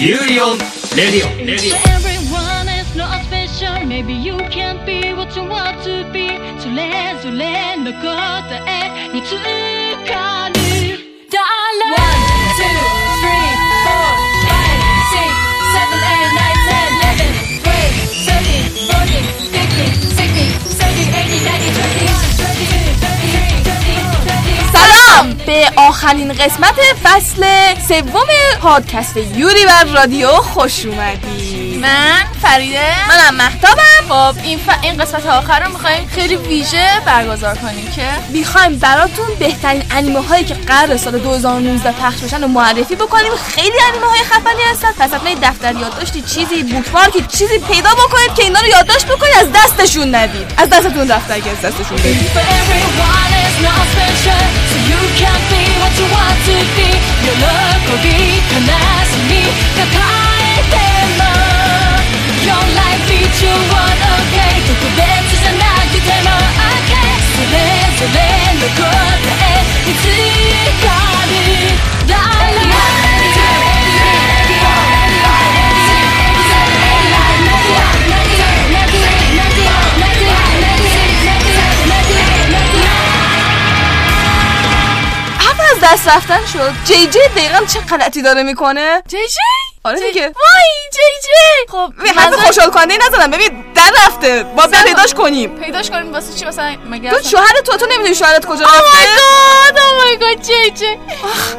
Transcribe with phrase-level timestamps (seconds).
[0.00, 0.58] ユーリオン
[0.96, 6.28] レディオレディオ Everyone is not special Maybe you can't be what you want to be
[6.60, 8.04] それぞれの答
[8.66, 9.34] えにつ
[10.06, 10.98] かる
[11.30, 12.09] 誰
[25.75, 27.45] آخرین قسمت فصل
[27.87, 28.27] سوم
[28.61, 31.60] پادکست یوری بر رادیو خوش اومدی.
[31.81, 33.07] من فریده.
[33.09, 33.81] منم محتابم.
[34.09, 34.69] خب این, ف...
[34.81, 40.43] این قسمت آخر رو می‌خوایم خیلی ویژه برگزار کنیم که می‌خوایم براتون بهترین انیمه هایی
[40.43, 43.31] که قرار سال 2019 پخش بشن رو معرفی بکنیم.
[43.55, 44.91] خیلی انیمه های خفنی هستن.
[44.91, 49.47] پس حتما دفتر یادداشتی چیزی بوکمارکی چیزی پیدا بکنید که اینا رو یادداشت بکنید از
[49.55, 50.53] دستشون ندید.
[50.57, 52.31] از دستتون دفتر که از دستشون بدید.
[59.91, 60.40] Be
[62.46, 66.30] Your life is your one okay 特別じゃなくても
[66.72, 67.56] okay それ
[67.96, 68.18] ぞれ
[68.60, 68.80] の答
[69.42, 70.04] えにつ
[70.82, 70.86] か
[71.28, 71.34] る
[72.06, 72.46] 誰
[85.38, 90.21] حرف از دست رفتن شد جی جی دقیقا چه غلطی داره میکنه جی جی آره دیگه.
[90.21, 91.71] وای جی جی.
[91.71, 93.31] خب منظور- خوشحال کننده نزدم.
[93.31, 94.43] ببین در رفته.
[94.43, 95.49] با پیداش کنیم.
[95.59, 96.13] پیداش کنیم.
[96.13, 100.03] واسه چی؟ مثلا مگه تو شوهر تو تو نمی‌دونی شوهرت کجا Oh رفته؟ God oh
[100.03, 100.97] my god جی جی.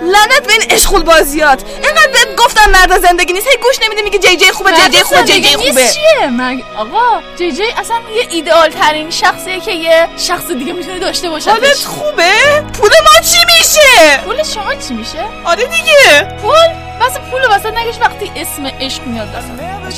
[0.03, 3.47] لعنت به این عشق بازیات اینقدر بهت گفتم مرد زندگی نیست.
[3.47, 5.89] هی گوش نمیدی میگه جی جی خوبه جی جی خوبه جی جی خوبه.
[5.93, 10.99] چیه؟ مگ آقا جی جی اصلا یه ایدئال ترین شخصیه که یه شخص دیگه می‌تونه
[10.99, 11.51] داشته باشه.
[11.51, 12.33] حالت خوبه؟
[12.81, 16.37] پول ما چی میشه؟ پول شما چی میشه؟ آره دیگه.
[16.43, 19.53] پول؟ واسه پول واسه نگش وقتی اسم عشق میاد واسه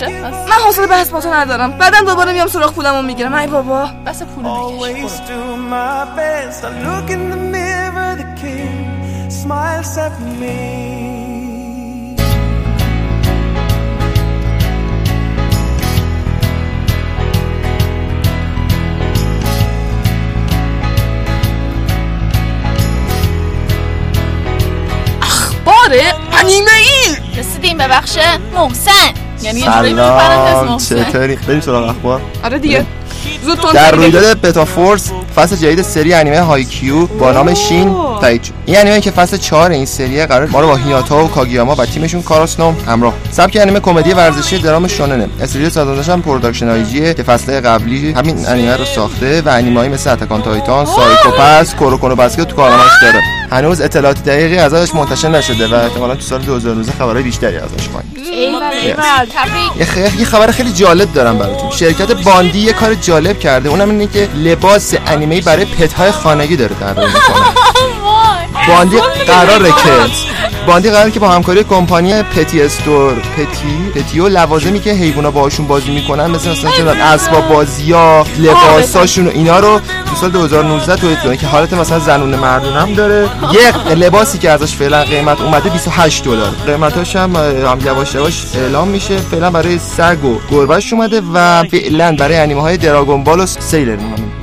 [0.06, 1.70] بس من حوصله بحث با تو ندارم.
[1.70, 3.34] بعدا دوباره میام سراغ پولمو می‌گیرم.
[3.34, 3.88] ای بابا.
[4.06, 4.44] بس پول
[9.44, 9.82] my
[25.88, 26.02] باره
[26.32, 27.40] انیمه ای.
[27.40, 28.18] رسیدیم به بخش
[28.54, 28.90] محسن.
[29.42, 30.66] یعنی یه سلام.
[30.68, 31.04] محسن.
[31.04, 32.20] چطوری؟ بریم سراغ اخبار.
[32.44, 32.86] آره دیگه.
[33.74, 39.00] در رویداد بتا فورس فصل جدید سری انیمه هایکیو با نام شین شد این انیمه
[39.00, 42.76] که فصل 4 این سریه قرار ما رو با هیناتا و کاگیاما و تیمشون کاراسنوم
[42.86, 43.14] همراه.
[43.30, 45.28] سبک انیمه کمدی ورزشی درام شوننه.
[45.40, 50.10] استودیو سازندش هم پروداکشن آیجیه که فصل قبلی همین انیمه رو ساخته و انیمه‌ای مثل
[50.10, 53.20] اتکان تایتان سایکوپس کوروکونو باسکت تو کارنامه‌اش داره.
[53.54, 58.12] هنوز اطلاعات دقیقی ازش منتشر نشده و احتمالاً تو سال 2019 خبرهای بیشتری ازش خواهیم
[60.18, 61.70] یه, خبر خیلی جالب دارم براتون.
[61.70, 63.68] شرکت باندی یه کار جالب کرده.
[63.68, 67.73] اونم اینه که لباس انیمه برای پت‌های خانگی داره طراحی می‌کنه.
[68.68, 69.90] باندی قراره که
[70.66, 75.90] باندی قراره که با همکاری کمپانی پتی استور پتی پتیو لوازمی که حیونا باهاشون بازی
[75.90, 81.36] می‌کنن مثل مثلا چه اسباب بازی‌ها لباساشون و اینا رو تو سال 2019 تولید کنه
[81.36, 83.28] که حالت مثلا زنونه مردونه هم داره.
[83.52, 86.50] یه لباسی که ازش فعلا قیمت اومده 28 دلار.
[86.66, 89.16] قیمتاش هم هم یواش یواش اعلام میشه.
[89.16, 93.96] فعلا برای سگ و گربهش اومده و فعلا برای انیمه های دراگون بال و سیلر.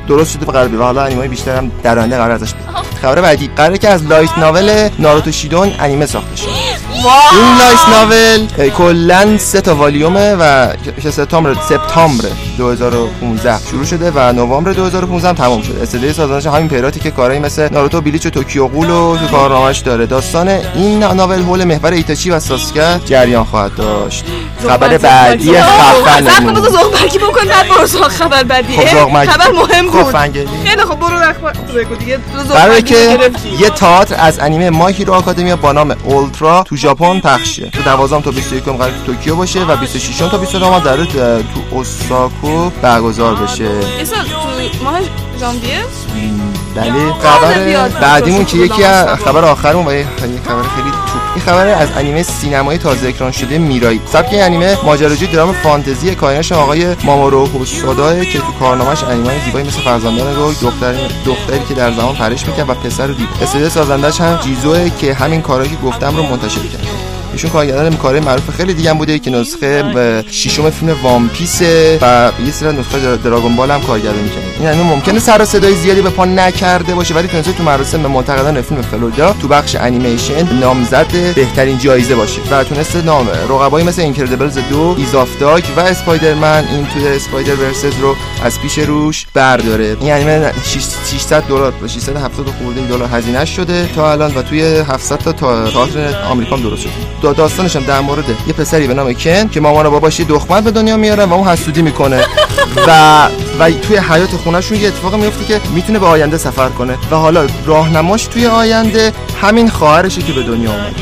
[0.08, 2.91] درست شده؟ به قربی و حالا انیمه های بیشتر هم در آینده قرار ازش بیاد.
[3.02, 3.50] خبر بعدی.
[3.56, 6.48] قراره که از لایت ناول ناروتو شیدون انیمه ساخته شه.
[6.48, 10.68] این لایت ناول کلا سه تا والیومه و
[11.04, 12.30] که سپتامبر سپتامبر
[12.62, 15.82] 2015 شروع شده و نوامبر 2015 هم تمام شده.
[15.82, 19.80] استدیو سازندش همین پیراتی که کارهایی مثل ناروتو بلیچ و توکیو غول و تو کارنامه‌اش
[19.80, 20.06] داره.
[20.06, 24.26] داستان این ناول حول محور ایتاچی و ساسکه جریان خواهد داشت.
[24.68, 28.78] خبر بعدی خفنمون کن زغبرکی بکن بعد برو خبر بعدی.
[28.78, 30.50] خب خبر مهم خب بود.
[30.66, 31.18] خیلی خب برو
[31.76, 32.20] بگو دیگه.
[32.48, 33.32] زغبرکی که.
[33.60, 38.22] یه تئاتر از انیمه مای هیرو آکادمیا با نام اولترا تو ژاپن پخش تو 12
[38.22, 42.51] تا 21 قرار تو توکیو باشه و 26 تا 29 هم در تو اوساکو
[42.82, 43.70] برگزار بشه.
[44.84, 45.00] ماه
[45.40, 45.80] ژانویه؟
[46.76, 47.14] بله.
[47.14, 47.90] خبر.
[47.90, 49.46] بعدیمون که یکی از خبر.
[49.46, 50.08] آخرمون و یه
[50.48, 54.78] خبر خیلی توپ این خبر از انیمه سینمایی تازه اکران شده میرایی سبک این انیمه
[54.84, 60.54] ماجراجوی درام فانتزی کارینش آقای مامورو هوسودا که تو کارنامه‌اش انیمه زیبایی مثل فرزندان رو
[60.62, 63.28] دختری دختری که در زمان پرش می‌کرد و پسر رو دید.
[63.42, 66.88] استودیو سازندش هم جیزوه که همین کارایی که گفتم رو منتشر کرد.
[67.34, 69.84] ایشون کارگردان کارهای معروف خیلی دیگه هم بوده که نسخه
[70.32, 74.42] ششم فیلم One Piece ه و یه سری نسخه در- Dragon Ball هم کارگردانی کرده
[74.60, 78.00] این یعنی ممکنه سر و صدای زیادی به پا نکرده باشه ولی تونسته تو مراسم
[78.00, 84.02] منتقدان فیلم فلوریدا تو بخش انیمیشن نامزد بهترین جایزه باشه و تونسته نام رقبایی مثل
[84.02, 89.98] Incredibles دو Isle of Dogs و Spider-Man Into the Spider-Verse رو از پیش روش برداره.
[90.02, 90.52] این انیمه
[91.12, 96.56] 600 دلار 670 خورده دلار هزینه شده تا الان و توی 700 تا تئاتر آمریکا
[96.58, 96.92] درست شده.
[97.22, 100.26] دا داستانش هم در مورد یه پسری به نام کن که مامان و باباش یه
[100.26, 102.26] دختر به دنیا میارن و اون حسودی می‌کنه.
[102.88, 103.28] و
[103.60, 106.98] و توی حیات خونهشون یه اتفاق میفته که می‌تونه به آینده سفر کنه.
[107.12, 110.96] و حالا راهنماش توی آینده همین خواهرشه که به دنیا اومد.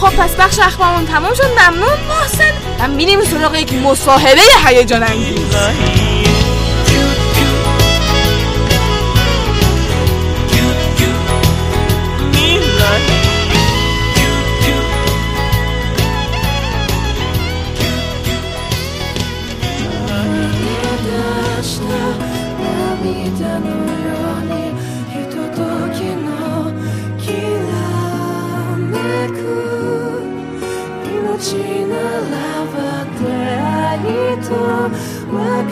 [0.00, 1.42] خب پس بخش اخبارمون تمام شد.
[1.42, 2.52] ممنون محسن.
[2.80, 6.09] و میریم سراغ یک مصاحبه هیجان انگیز.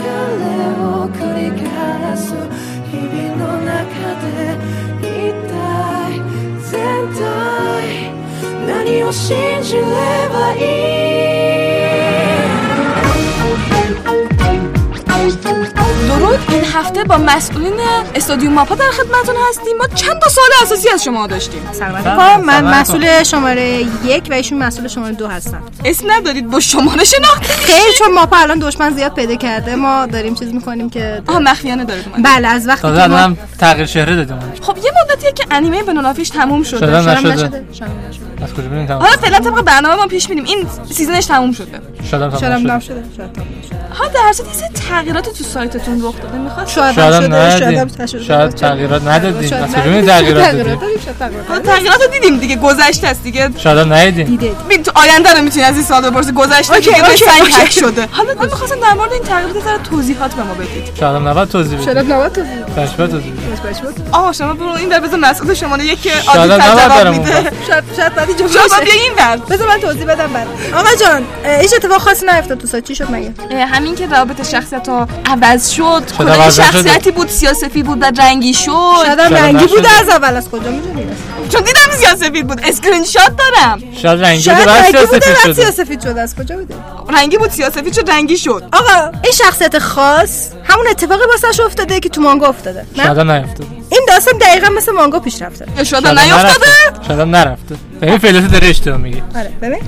[0.08, 0.44] れ
[0.82, 2.34] を繰り返す
[2.90, 3.75] 日々の中
[4.22, 4.26] で
[5.00, 5.06] 一
[5.49, 5.52] 体
[6.70, 6.72] 全
[7.14, 7.19] 体
[8.66, 9.82] 何を信じれ
[10.32, 11.38] ばいい？
[16.18, 17.72] درود این هفته با مسئولین
[18.14, 19.76] استادیوم ماپا در خدمتتون هستیم.
[19.78, 21.60] ما چند تا سوال اساسی از شما داشتیم.
[21.72, 26.60] سلامت خب من مسئول شماره یک و ایشون مسئول شماره دو هستم اسم ندارید با
[26.60, 29.74] شماره شناختی خیلی چون ماپا الان دشمن زیاد پیدا کرده.
[29.74, 32.06] ما داریم چیز می‌کنیم که آها مخفیانه دارید.
[32.24, 34.38] بله از وقتی که ما تغییر چهره دادیم.
[34.62, 36.78] خب یه مدتیه که انیمه بنونافیش تموم شده.
[36.78, 37.64] شدم نشده.
[38.43, 41.81] از کجا ببینیم تمام حالا فعلا طبق برنامه ما پیش میریم این سیزنش تموم شده.
[42.11, 42.94] شدم تمام شدم شده.
[42.94, 43.02] نشده.
[43.99, 46.38] ها در صورت یه سری تغییراتی تو سایتتون رخ داده.
[46.38, 49.52] می‌خواد؟ شاید شاید شده شاید تغییرات ندادیم.
[49.52, 49.82] از کجا.
[49.82, 51.73] می‌دونی تغییرات تغییرات دادیم؟ تغییرات ندادیم.
[51.73, 52.56] تغییرات رو دیدیم دیگه.
[52.56, 53.50] گذشته است دیگه.
[53.56, 54.37] شاید هم ندیدیم.
[54.37, 56.32] ببین تو آینده رو می‌تونی از این سال بپرسی.
[56.32, 58.08] گذشته دیگه به سنگ شده.
[58.12, 60.96] حالا من می‌خواستم در مورد این تغییرات یه ذره توضیحات به ما بدید.
[61.00, 61.85] شاید هم نباید توضیح بدیم.
[61.85, 63.32] شاید نباید توضیح تشبیه توضیح
[63.64, 63.76] باش.
[64.12, 67.52] آها شما برو این بر بذار مسئول شماره یک که شاید عادی اون میده.
[67.69, 68.84] شاید شاید بعد اینجا شما باشه.
[68.84, 70.46] بیا این بر بذار من توضیح بدم بعد.
[70.75, 71.25] آقا جان
[71.60, 73.34] هیچ اتفاق خاصی نیفتاد تو سایت چی شد مگه
[73.66, 76.02] همین که روابط شخصیت ها عوض شد.
[76.19, 76.50] کلا.
[76.50, 78.72] شخصیتی بود سیاسفید بود و رنگی شد.
[79.06, 79.66] شاید رنگی.
[79.66, 81.06] بوده از اول از کجا می‌دونی؟
[81.48, 82.60] چون دیدم سیاسفید بود.
[82.64, 83.82] اسکرین شات دارم.
[84.02, 86.20] شاید رنگی بوده بعد سیاسفید سیاسفید شده.
[86.20, 86.75] از کجا بوده
[87.08, 88.62] رنگی بود سیاسفید شد رنگی شد.
[88.72, 92.86] آقا این شخصیت خاص همون اتفاقی واسش افتاده که تو مانگا افتاده.
[92.96, 93.44] شاید نه
[93.90, 96.49] این داستان دقیقا مثل مانگا پیش رفته شاید نیافتاده.
[96.49, 97.06] نرفته.
[97.08, 97.76] شاید نرفته.
[98.02, 99.23] ببین فعلیت داره اشتباه میگی.
[99.37, 99.81] آره ببین.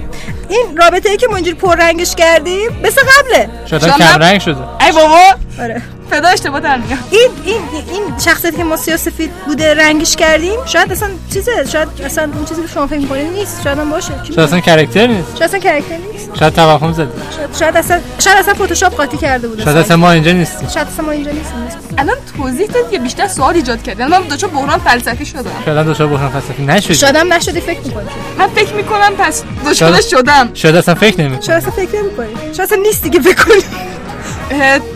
[0.48, 3.48] این رابطه ای که ما اینجوری پر رنگش کردیم مثل قبله.
[3.66, 4.56] شاید کم رنگ شده.
[4.80, 5.22] ای بابا.
[5.60, 5.82] آره.
[6.10, 6.98] فدا اشتباه در میاد.
[7.10, 7.60] این این
[7.92, 12.62] این شخصیتی که ما سیاسفید بوده رنگش کردیم شاید اصلا چیزه شاید اصلا اون چیزی
[12.62, 15.28] که شما فکر می‌کنید نیست شاید هم باشه شاید اصلا کرکتر نیست.
[15.38, 16.30] شاید اصلا کرکتر نیست.
[16.38, 17.08] شاید توهم زده.
[17.36, 19.64] شاید, شاید اصلا شاید اصلا فتوشاپ قاطی کرده بوده.
[19.64, 20.68] شاید اصلا ما اینجا نیستیم.
[20.68, 21.56] شاید اصلا ما اینجا نیستیم.
[21.98, 25.50] الان توضیح دادی که بیشتر سوال ایجاد الان من دچار بحران فلسفی شدم.
[25.64, 28.04] شاید دچار بحران فلسفی نشدی شاید هم نشدی فکر می‌کنی.
[28.38, 30.50] من فکر می‌کنم پس دچار شاید- شدم.
[30.54, 31.46] شاید اصلا فکر نمی‌کنی.
[31.46, 32.26] شاید اصلا فکر نمی‌کنی.
[32.56, 33.62] شاید اصلا نیستی که فکر کنی.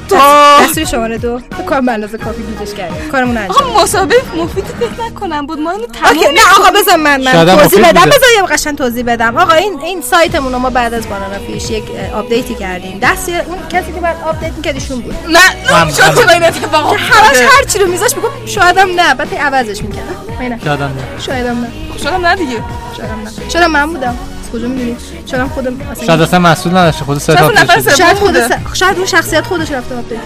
[0.09, 0.17] تو
[0.63, 1.41] دستوری شماره دو.
[1.69, 3.11] کار به اندازه کافی گیجش کردیم.
[3.11, 5.59] کارمون انجام آقا مسابقه مفید فکر نکنم بود.
[5.61, 8.01] ما اینو okay نه آقا بذار من من توضیح بدم.
[8.05, 9.37] بذار یه قشنگ توضیح بدم.
[9.37, 11.85] آقا این این سایتمون رو ما بعد از Banana Fish یک
[12.15, 12.99] آپدیتی کردیم.
[13.03, 15.15] دست اون کسی که بعد آپدیت می‌کرد ایشون بود.
[15.29, 19.15] نه هم- چرا این اتفاق که همش هر چی رو میذاش میگم شاید هم نه.
[19.15, 20.15] بعد عوضش می‌کردم.
[20.41, 20.61] نه.
[20.65, 21.21] شاید هم نه.
[21.27, 21.67] شاید هم
[22.17, 22.29] نه.
[22.29, 22.63] نه دیگه.
[22.97, 23.51] شاید هم نه.
[23.51, 24.19] شاید هم من بودم.
[24.55, 24.97] کجا می‌دونی
[25.31, 27.37] شاید خودم اصلا شاید اصلا مسئول نداشته خود شده.
[27.37, 28.37] سوم شاید خود
[28.75, 30.19] شاید اون شخصیت خودش رفته آپدیت.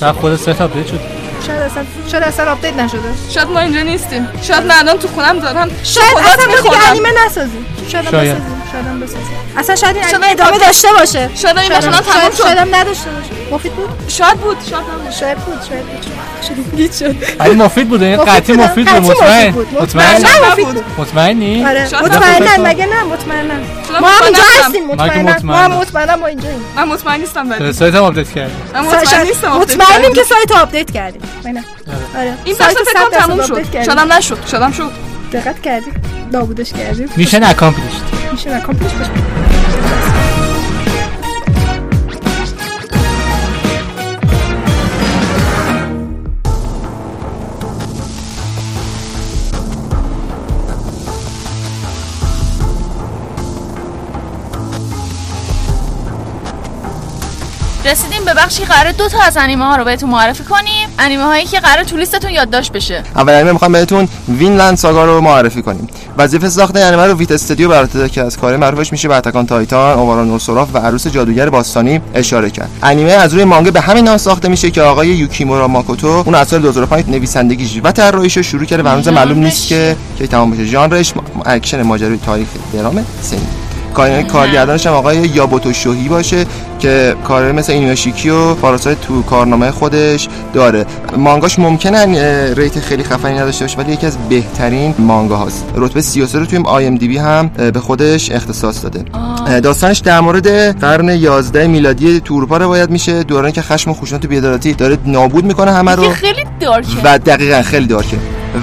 [0.00, 1.00] شاید خود سه تا آپدیت شد
[1.46, 2.98] شاید اصلا شاید اصلا آپدیت نشده
[3.30, 6.88] شاید ما اینجا نیستیم شاید من الان تو خونم دارم شاید اصلا دیگه.
[6.90, 8.36] انیمه نسازیم شاید شاید.
[8.76, 9.22] شاید هم بسازیم
[9.56, 11.30] اصلا شاید این شاید این ادامه داشته باشه.
[11.34, 12.58] شاید این مثلا شاید تموم شاید- شاید شد.
[12.58, 13.30] هم نداشته باشه.
[13.54, 14.56] مفید بود؟ شاید بود.
[14.70, 16.06] شاید نبود شاید بود شاید بود.
[16.42, 17.14] شاید گیج شد.
[17.40, 18.64] ولی مفید بوده این قطعی بود.
[18.64, 19.68] مفید قطعی بود مطمئن؟ بود.
[19.82, 20.74] مطمئن مطمئن؟ نه مفید بود.
[20.74, 21.88] بود مطمئنی؟ آره.
[21.88, 22.66] شاید نبود.
[22.66, 24.42] مگه نه؟ مطمئنن شاید ما هم اینجا.
[24.64, 24.86] هستیم.
[24.86, 26.60] مطمئنن ما هم ما اینجاییم.
[26.76, 27.72] من مطمئن نیستم ولی.
[27.72, 28.52] سایت هم آپدیت کردی.
[28.74, 30.12] من مطمئن نیستم مطمئنیم کردیم.
[30.12, 31.64] که سایت رو آپدیت کردیم مطمئنم.
[32.18, 32.34] آره.
[32.44, 33.70] این سایت بحث فکر کنم تموم شد.
[33.70, 33.92] کردیم.
[33.92, 34.38] شدم نشد.
[34.50, 35.05] شدم شد.
[35.32, 35.92] دقت کردیم
[36.32, 37.44] نابودش کردیم میشن
[38.32, 38.92] میشه نکامپلیش
[57.86, 60.88] رسیدیم به بخشی قرار دو تا از انیمه ها رو بهتون معرفی کنیم.
[60.98, 63.02] انیمه هایی که قرار تو لیستتون یادداشت بشه.
[63.16, 65.88] اول انیمه می‌خوام بهتون Vinland Saga رو معرفی کنیم.
[66.18, 69.38] وظیفه ساخت انیمه رو Wit Studio بر عهده که از کار معروفش میشه به Attack
[69.38, 72.70] on Titan Owari no Seraph و عروس جادوگر باستانی اشاره کرد.
[72.82, 76.48] انیمه از روی مانگا به همین نام ساخته میشه که آقای یوکیمورا ماکوتو اون از
[76.48, 80.50] سال 2005 نویسندگیش و طراحیش رو شروع کرده و هنوز معلوم نیست که کی تمام
[80.50, 80.64] بشه.
[80.64, 81.14] ژانرش
[81.46, 83.65] اکشن ماجرایی تاریخی درام seinen.
[84.22, 86.46] کارگردانش هم آقای یابوتو شوهی باشه
[86.78, 90.86] که کار مثل Inuyashiki و Parasyte تو کارنامه خودش داره.
[91.16, 95.64] مانگاش ممکنه rate خیلی خفنی نداشته باشه ولی یکی از بهترین مانگا هاست.
[95.76, 99.04] رتبه 33 رو توی IMDb هم به خودش اختصاص داده.
[99.60, 103.22] داستانش در مورد قرن 11 میلادی تو اروپا روایت میشه.
[103.22, 106.10] دورانی که خشم و خشونت و بی‌عدالتی داره نابود می‌کنه همه رو.
[106.10, 106.88] خیلی dark ه.
[107.04, 108.16] و دقیقا خیلی dark ه.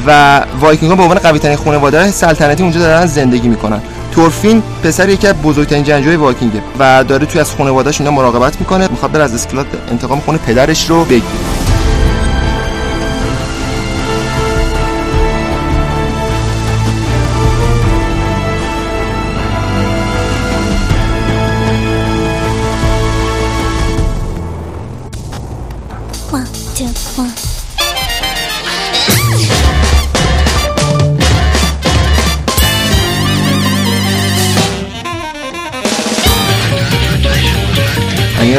[0.07, 3.81] و وایکینگ ها به عنوان قوی ترین خانواده سلطنتی اونجا دارن زندگی می‌کنن.
[4.13, 8.87] تورفین پسر یکی از بزرگترین جنگجوی وایکینگه و داره توی از خانواده‌اش اینا مراقبت می‌کنه.
[8.87, 11.72] می‌خواد بره از اسکلاد انتقام کنه پدرش رو بگیره.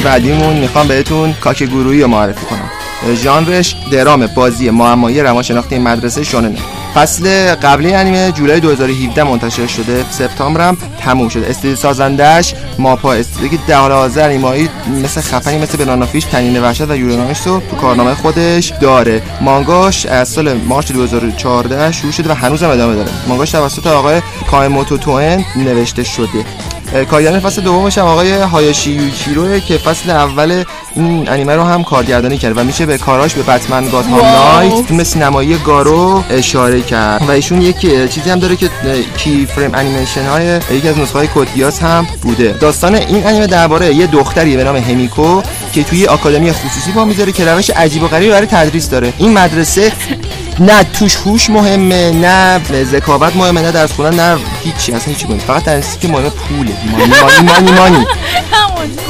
[0.05, 2.71] بعدیمون می‌خوام بهتون کاک گروهی رو معرفی کنم.
[3.15, 6.59] ژانرش درام بازی معمایی روانشناختی مدرسه شوننه
[6.95, 10.05] فصل قبلی انیمه جولای 2017 منتشر شده.
[10.11, 11.47] سپتامبر هم تموم شده.
[11.51, 14.69] استودیو سازندش ماپا استودیو که در حال حاضر انیمایی
[15.03, 19.23] مثل خفنی مثل بنانافیش تنین وحشت و یوراناش رو تو کارنامه خودش داره.
[19.41, 23.11] مانگاش از سال مارچ 2014 شروع شده و هنوزم ادامه داره.
[23.29, 26.45] مانگاش توسط آقای کایموتو توئن نوشته شده.
[26.95, 30.65] کارگردان فصل دومش هم آقای هایاشی یوکیروه که فصل اول
[30.97, 35.05] این انیمه رو هم کارگردانی کرد و میشه به کاراش به بتمن گاتام نایت فیلم
[35.05, 37.23] سینمایی گارو اشاره کرد.
[37.29, 38.71] و ایشون یک چیزی هم داره که
[39.17, 42.53] کی فریم انیمیشن های یکی از نسخه های کدگیاس هم بوده.
[42.61, 47.33] داستان این انیمه درباره یه دختری به نام همیکو که توی آکادمی خصوصی با می‌ذاره
[47.33, 49.13] که روش عجیب و غریبی برای تدریس داره.
[49.19, 49.93] این مدرسه
[50.59, 55.41] نه توش هوش مهمه نه ذکاوت مهمه نه درس خوندن نه هیچی اصلا هیچی مهمه.
[55.41, 56.71] فقط تنسی که مهمه پوله.
[56.93, 58.07] مانی مانی مانی مانی.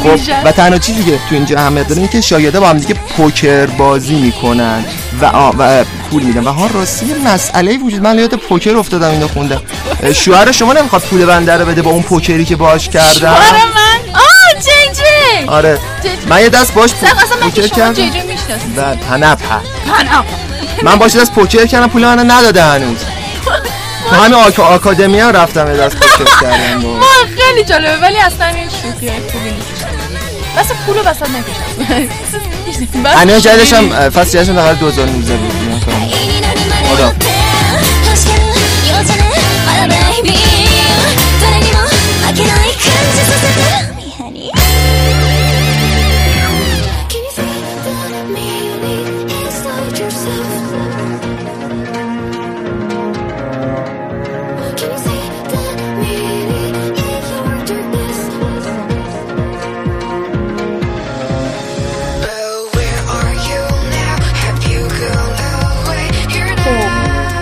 [0.03, 2.95] خب و تنها چیزی که تو اینجا اهمیت داره اینه که شاگردا با هم دیگه
[2.95, 4.85] پوکر بازی می‌کنن
[5.21, 5.27] و,
[5.59, 6.45] و پول میدن.
[6.45, 9.63] و ها راستی یه مسئله وجود من یاد پوکر افتادم اینو خوندم.
[10.15, 14.15] شوهر شما نمی‌خواد پول بنده رو بده با اون پوکری که باش کردم آره من؟
[14.15, 15.79] آه جی آره.
[16.29, 18.27] من یه دست باش سب اصلا من که پوکر شما کردم.
[18.27, 18.75] می‌شناسیم
[20.85, 22.99] من باش دست پوکر کردم پول من نداده هنوز
[24.11, 24.61] تو همین آک...
[24.61, 26.89] آکادمی ها رفتم یه دست پوکر کردم با.
[26.89, 29.87] ما خیلی جالبه ولی اصلا این شوخی های خوبی نیست
[30.59, 32.09] بس پولو وسط نکشم
[33.17, 35.85] انیمه جدیدش هم فصل هم در حال 2019 بود.
[36.97, 37.34] خدا.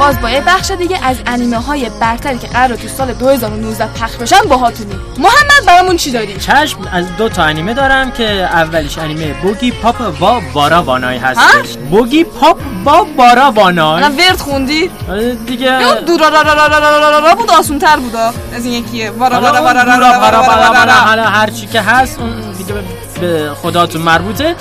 [0.02, 4.16] باز با یه بخش دیگه از انیمه های برتری که قرار تو سال 2019 پخش
[4.16, 9.32] بشن باهاتونی محمد برامون چی داری چشم از دو تا انیمه دارم که اولیش انیمه
[9.32, 14.02] بوگی پاپ و بارا وانای هستش بوگی پاپ با بارا وانای.
[14.02, 17.97] الان ورد خوندی؟ آره دیگه دورا را را را را را را بود آسون تر
[17.97, 22.75] بود از این یکیه بارا بارا بارا بارا بارا هر چی که هست اون دیگه.
[23.21, 24.56] به خداتون مربوطه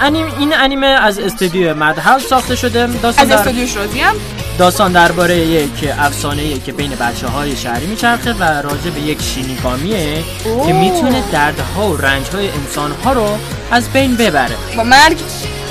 [0.00, 4.04] انیم این انیمه از استودیو مدهاوس ساخته شده داستان از استودیو راضیم
[4.58, 9.22] داستان درباره یک افسانه ای که بین بچه های شهری میچرخه و راجع به یک
[9.22, 10.22] شینیگامیه
[10.66, 13.38] که می‌تونه دردها و رنجهای انسانها رو
[13.70, 14.56] از بین ببره.
[14.76, 15.16] با مرگ؟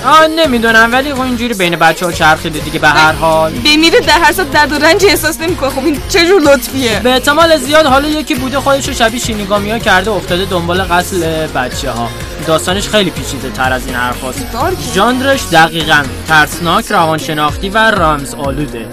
[0.05, 3.51] آه نمی‌دونم ولی خب اینجوری بین بچه ها چرخیده دیگه به هر حال.
[3.51, 5.69] بمیره در هر صورت درد و رنج احساس نمی‌کنه.
[5.69, 9.71] خب این چه جور لطفیه؟ به احتمال زیاد حالا یکی بوده خودش رو شبیه شینیگامی
[9.71, 12.09] ها کرده افتاده دنبال قتل بچه ها
[12.47, 14.45] داستانش خیلی پیچیده تر از این حرف هست.
[14.93, 18.87] ژانرش دقیقا ترسناک روانشناختی و رمز آلوده.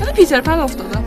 [0.00, 1.04] من پیتر پن افتادم.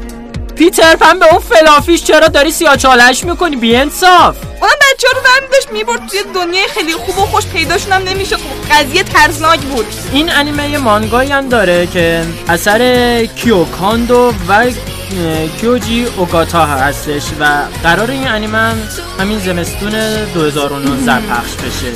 [0.56, 5.08] پیتر پن به اون fluffy ش چرا داری سیاه چالش می‌کنی بی انصاف؟ اونم بچه
[5.08, 8.36] ها رو برمی داشت می‌برد توی دنیای خیلی خوب و خوش پیداشون هم نمی‌شد.
[8.36, 9.86] خب قضیه ترسناک بود.
[10.12, 14.66] این انیمه یه مانگایی هم داره که اثر کیو کاندو و
[15.60, 18.78] کیوجی اوگاتا هستش و قرار این انیمه هم
[19.20, 19.92] همین زمستون
[20.34, 21.94] 2019 پخش بشه.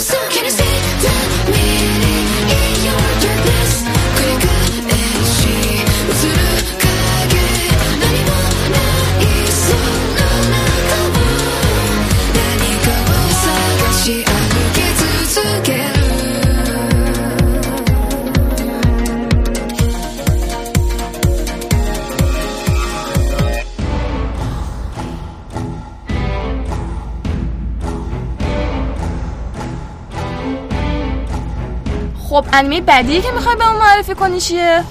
[32.58, 34.84] انیمه بعدی که می‌خوای به ما معرفی کنی چیه؟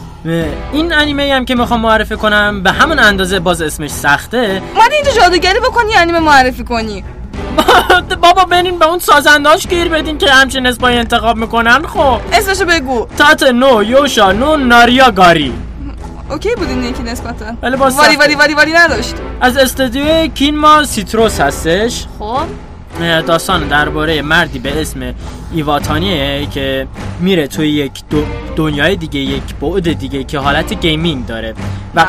[0.72, 4.62] این انیمه هم که می‌خوام معرفی کنم به همون اندازه باز اسمش سخته.
[4.74, 7.04] اومدی اینجا جادوگری بکنی انیمه معرفی کنی.
[8.22, 12.20] بابا برین به اون سازنداش گیر بدین که همچین اسمای انتخاب می‌کنن خب.
[12.32, 13.06] اسمشو بگو.
[13.18, 15.52] تات نو یوشا نو ناریا گاری.
[16.30, 17.44] اوکی بود این یکی نسبتا.
[17.62, 18.16] ولی واری.
[18.16, 19.14] واری واری واری نداشت.
[19.40, 22.06] از استودیو کینما سیتروس هستش.
[22.18, 22.38] خب.
[23.26, 25.14] داستان درباره مردی به اسم
[25.52, 26.86] ایواتانیه که
[27.20, 28.24] میره توی یک دو
[28.56, 31.54] دنیای دیگه یک بعد دیگه که حالت gaming داره.
[31.94, 32.04] و.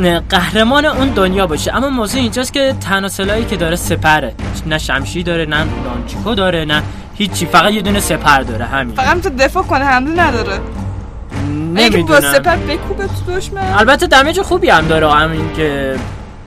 [0.00, 1.76] نه، قهرمان اون دنیا باشه.
[1.76, 4.34] اما موضوع اینجاست که تنها سلاحی که داره سپره.
[4.66, 6.82] نه شمشیر داره نه نانچیکو داره نه
[7.14, 7.46] هیچی.
[7.46, 8.94] فقط یه دونه سپر داره همین.
[8.94, 10.52] فقط تو دفاع کنه حمله نداره.
[10.52, 12.20] اگه با نمی‌دونم.
[12.20, 13.72] سپر بکوبه تو دشمن.
[13.78, 15.96] البته damage خوبی هم داره همین که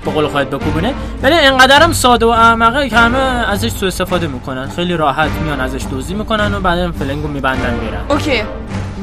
[0.05, 0.93] به قول خودت بکوبونه.
[1.23, 3.17] ولی انقدر هم ساده و احمقه که همه
[3.49, 4.69] ازش سوء استفاده می‌کنن.
[4.69, 8.01] خیلی راحت میان ازش دزدی می‌کنن و بعدم فلنگو میبندن میرن.
[8.09, 8.43] اوکی.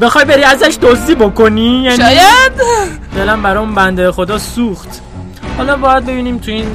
[0.01, 2.53] بخوای بری ازش دزدی بکنی؟ یعنی شاید.
[3.17, 5.03] دلم اون بنده خدا سوخت.
[5.57, 6.67] حالا باید ببینیم تو این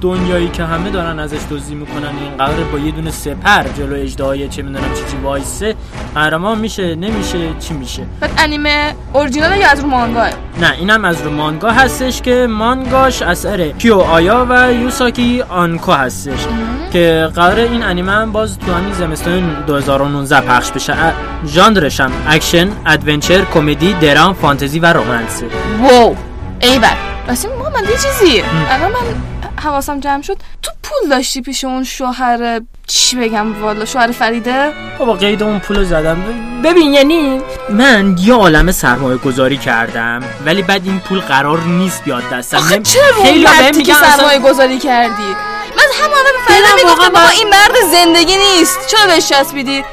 [0.00, 4.48] دنیایی که همه دارن ازش دزدی می‌کنن این قرار با یه دونه سپر جلو اجدهای
[4.48, 5.74] چه می‌دونم چی چی وایسه
[6.14, 10.28] قهرمان میشه نمیشه چی میشه؟ بعد انیمه اورجینال یا از رو مانگاه
[10.60, 16.46] نه اینم از رو مانگا هستش که مانگاش اثر کیو آیا و یوساکی آنکو هستش.
[16.92, 20.94] که قرار این انیمه هم باز تو همین زمستان 2019 پخش بشه.
[21.46, 25.46] ژانرش هم اکشن adventure کمدی درام فانتزی و romance ه
[25.82, 26.16] wow.
[26.60, 26.96] ای بد
[27.74, 29.22] محمد یه چیزی الان من
[29.62, 30.36] حواسم جمع شد.
[30.62, 35.84] تو پول داشتی پیش اون شوهر چی بگم والا شوهر فریده؟ بابا قید اون پول
[35.84, 36.16] زدم.
[36.64, 42.22] ببین یعنی من یه عالم سرمایه گذاری کردم ولی بعد این پول قرار نیست بیاد
[42.32, 42.56] دستم.
[42.56, 45.22] آخه چرا رو خیلی بهم که سرمایه گذاری کردی؟
[45.76, 48.78] من همه به فریده می‌گفتم بابا من- این مرد زندگی نیست.
[48.86, 49.84] چرا بهش چسبیدی؟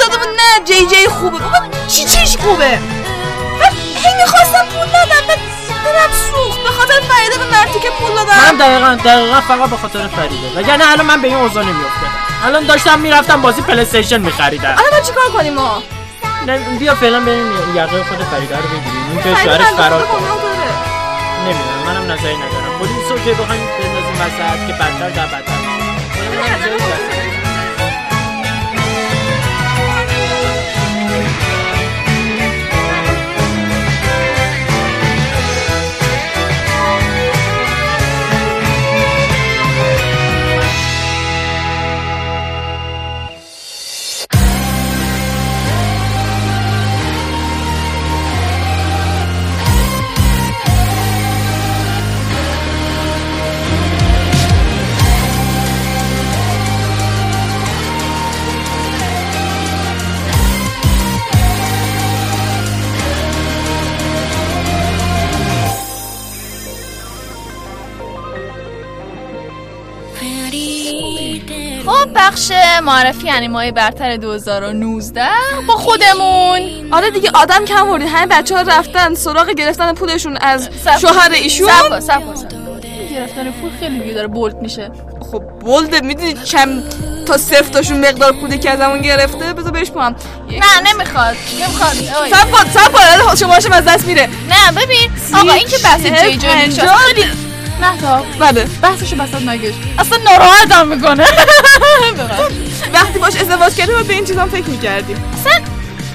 [0.00, 1.38] داده بود نه جی جی خوبه.
[1.38, 1.56] بابا
[1.88, 2.78] چی چیش خوبه؟
[3.60, 5.19] من هی می‌خواستم پول ندم
[5.92, 6.62] دلم سوخت.
[6.62, 10.58] به خاطر فریده به مرتی که پول من دادم دقیقا دقیقا فقط به خاطر فریده
[10.58, 12.12] وگرنه الان من به این اوضاع نمیافتادم.
[12.44, 14.74] الان داشتم می‌رفتم بازی پلی استیشن میخریدم.
[14.78, 15.82] الان ما چیکار کنیم ما؟
[16.78, 19.06] بیا فعلا بریم یقه خود فریده رو بگیریم.
[19.10, 20.22] اون که شوهرش فرار کنه.
[21.44, 22.78] نمی‌دونم منم نظری ندارم.
[22.78, 25.60] پلیس رو که بخوایم بندازیم وسط که بدتر در بدتر.
[72.80, 75.26] معرفی انیمای برتر 2019
[75.68, 76.88] با خودمون.
[76.92, 78.04] آره دیگه آدم کم بردی.
[78.04, 80.68] همه بچه ها رفتن سراغ گرفتن پولشون از.
[81.00, 82.00] شوهر ایشون.
[82.00, 82.22] سب
[83.10, 84.90] گرفتن پول خیلی داره بولد میشه.
[85.32, 86.94] خب بولده می‌دونی چند
[87.26, 90.16] تا صفر تاشون مقدار پولی که از همون گرفته؟ بذار بهش پام
[90.50, 91.96] نه نمی‌خواد نمی‌خواد.
[93.26, 94.28] کن شما هاشم از دست میره.
[94.48, 95.10] نه ببین.
[95.34, 97.49] آقا این که بحث جی جی
[97.80, 98.64] خیلی مهتاب بله.
[98.82, 101.24] بحثشو بسات نگش اصلا ناراحتم می‌کنه.
[102.94, 105.69] وقتی باش ازدواج کردیم به این چیزام فکر می‌کردیم اصلا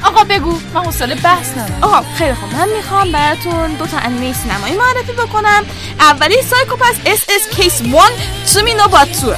[0.06, 1.80] آقا بگو من حوصله بحث ندارم.
[1.82, 2.54] آها خیلی خوب.
[2.54, 5.64] من می‌خوام براتون دو تا انیمه سینمایی معرفی بکنم.
[6.00, 7.92] اولی Psycho-Pass SS Case 1
[8.46, 9.32] Tsumi to Batsu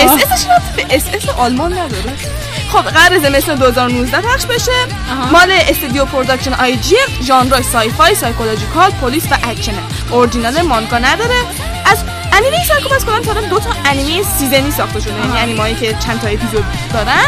[0.00, 2.12] SS ش به SS آلمان نداره.
[2.72, 4.72] خب قرار زمستون 2019 پخش بشه.
[5.32, 11.40] مال استودیو Production I.G ژانر sci-fi psychological پلیس و اکشنه اورجینال مانگا نداره.
[11.86, 11.98] از
[12.32, 15.12] انیمه Psycho-Pass کلا تا دو تا انیمه season ی ساخته شده.
[15.12, 17.24] یعنی انیمه‌ای که چند تا اپیزود دارن.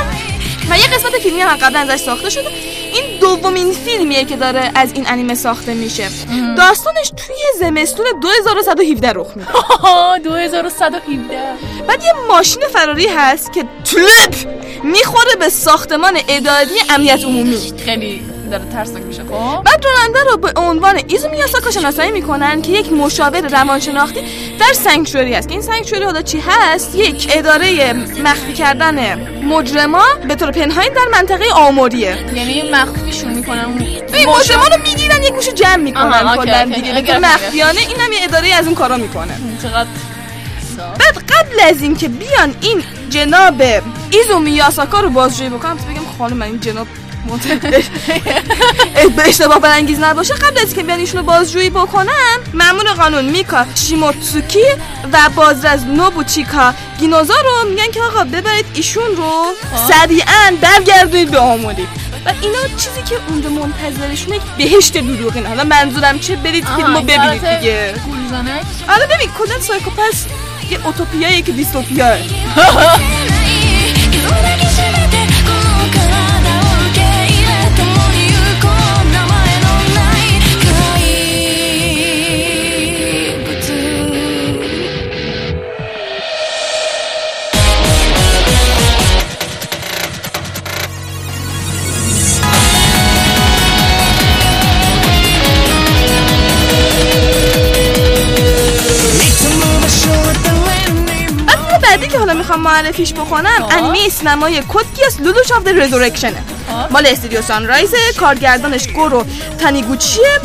[0.70, 2.48] و یه قسمت فیلمی هم قبلا ازش ساخته شده.
[2.92, 6.08] این دومین فیلمیه که داره از این انیمه ساخته میشه.
[6.56, 9.48] داستانش توی زمستون 2117 رخ میده.
[10.24, 11.38] 2117
[11.88, 14.34] بعد یه ماشین فراری هست که تلپ
[14.84, 17.72] می‌خوره به ساختمان اداری امنیت عمومی.
[17.84, 22.72] خیلی داره ترسناک میشه خب؟ بعد راننده رو به عنوان ایزو میاساکا شناسایی می‌کنن که
[22.72, 24.20] یک مشاور روانشناختی
[24.60, 27.92] در سانکچوری هست که این سانکچوری حالا چی هست؟ یک اداره
[28.24, 32.18] مخفی کردن مجرما به طور پنهانی در منطقه آموریه.
[32.34, 33.64] یعنی مخفیشون می‌کنن
[34.14, 36.36] این مجرما رو می‌گیرن یک گوشه جمع می‌کنن.
[36.36, 36.74] کلا اوکی.
[36.74, 37.18] دیگه به طور.
[37.18, 39.32] مخفیانه این هم یه اداره از اون کارا می‌کنه.
[39.62, 39.88] چقدر
[40.76, 43.62] بعد قبل از اینکه بیان این جناب
[44.10, 46.86] ایزو میاساکا رو بازجویی بکنم تو بگم خانم من این جناب
[49.16, 50.34] به اشتباه برانگیز نباشه.
[50.34, 54.64] قبل از که بیان ایشونو بازجویی بکنن مأمور قانون میکا شیموتسوکی
[55.12, 59.44] و بازرس نوبوچیکا گینوزا رو میگن که آقا ببرید ایشون رو
[59.88, 61.88] سریعا برگردونید به آموری.
[62.26, 65.46] و اینا چیزی که اونجا منتظرشونه یک بهشت دروغین.
[65.46, 67.94] حالا منظورم چه؟ برید فیلمو ببینید دیگه.
[68.88, 70.24] آره ببین کلا سایکوپس
[70.70, 72.18] یه اوتوپیاییه که دیستوپیاه.
[102.16, 106.42] که حالا می‌خوام معرفیش بکنم انیمه سینمایی Code Geass Lelouch of the Resurrection ه
[106.90, 109.24] مال استودیو Sunrise کارگردانش گورو
[109.60, 110.40] تانیگوچیه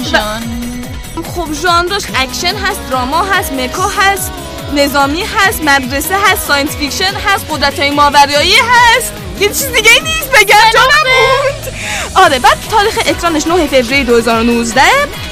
[1.18, 4.32] و خب ژانرش اکشن هست drama هست mecha هست
[4.76, 9.14] نظامی هست مدرسه هست science fiction هست قدرت های ماورایی هست.
[9.42, 11.74] یه چیز دیگه نیست بگم جانم موند
[12.16, 14.82] آره بعد تاریخ اکرانش 9 فوریه 2019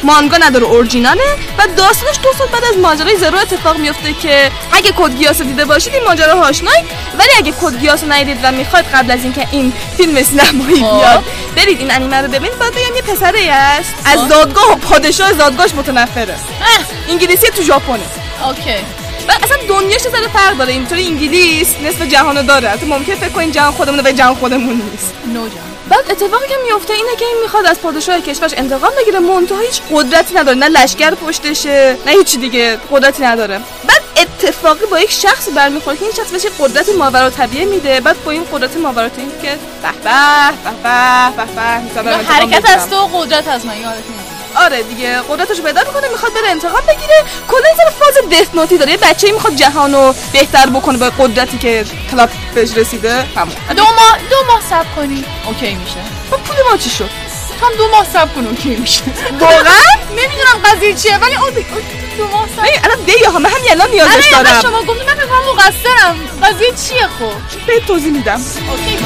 [0.03, 1.23] مانگا نداره اورجیناله
[1.57, 5.47] و داستانش دو سال بعد از ماجرای زرو اتفاق میفته که اگه Code Geass رو
[5.47, 6.83] دیده باشید این ماجرا آشنایی
[7.19, 11.23] ولی اگه Code Geass رو ندیدید و می‌خواید قبل از اینکه این فیلم سینمایی بیاد
[11.55, 12.59] برید این انیمه رو ببینید.
[12.59, 16.35] بعد بگم یه پسره است از زادگاه و پادشاه زادگاهش متنفره.
[17.09, 17.99] انگلیسی تو ژاپنه.
[18.47, 18.98] OK.
[19.29, 23.51] و اصلا دنیاش ذره فرق داره اینطوری انگلیس نصف جهانو داره تو ممکن فکر کنین
[23.51, 27.37] جهان خودمونه و جهان خودمون نیست نو جان بعد اتفاقی که میفته اینه که این
[27.43, 32.37] می‌خواد از پادشاه کشورش انتقام بگیره منتها هیچ قدرتی نداره نه لشکر پشتشه نه هیچ
[32.39, 37.29] دیگه قدرتی نداره بعد اتفاقی با یک شخص برمیخوره که این شخص بهش قدرت ماورا
[37.29, 41.45] طبیعه میده بعد با این قدرت ماورا طبیعه که به به به
[41.95, 42.69] به به به حرکت.
[42.69, 47.23] از تو قدرت از من یادت آره دیگه قدرتشو پیدا می‌کنه می‌خواد بره انتقام بگیره.
[47.47, 48.91] کلا این فاز Death Note ی داره.
[48.91, 53.25] یه بچه‌ای می‌خواد جهانو بهتر بکنه با قدرتی که کلاب بهش رسیده.
[53.35, 55.25] تمام دو ماه دو ماه صبر کنی.
[55.45, 55.99] OK میشه.
[56.31, 57.09] خب پول ما چی شد؟
[57.61, 59.01] هم دو ماه صبر کن OK میشه.
[59.39, 61.53] واقعا؟ نمی‌دونم قضیه چیه ولی اون
[62.17, 62.63] دو ماه صبر.
[62.67, 64.61] ببین الان دی ها من همین الان نیازش آره دارم.
[64.61, 66.19] شما گفتید من فکر مقصرم.
[66.43, 68.41] قضیه چیه خب؟ به توضیح میدم.
[68.69, 68.97] اوکی.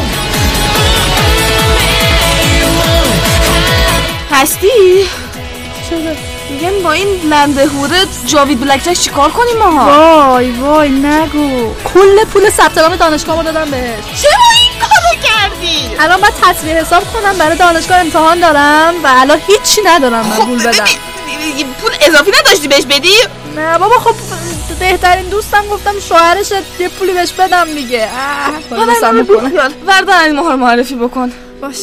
[4.31, 5.09] هستی؟
[5.99, 6.17] شده.
[6.49, 11.73] میگم با این لندهوره جاوید بلک جک چیکار کنیم ماها وای وای نگو.
[11.93, 14.21] کل پول ثبت نام دانشگاه رو دادم بهش.
[14.21, 19.39] چرا این کارو کردی؟ الان باید تصویر حساب کنم برای دانشگاه امتحان دارم و الان
[19.47, 20.85] هیچی ندارم من پول بدم.
[21.81, 23.15] پول اضافی نداشتی بهش بدی؟
[23.55, 24.15] نه بابا خب
[24.79, 28.09] بهترین دوستم گفتم شوهرش یه پولی بهش بدم دیگه.
[28.71, 29.41] بگو
[29.87, 31.31] وردن این ماها رو معرفی بکن.
[31.61, 31.77] باش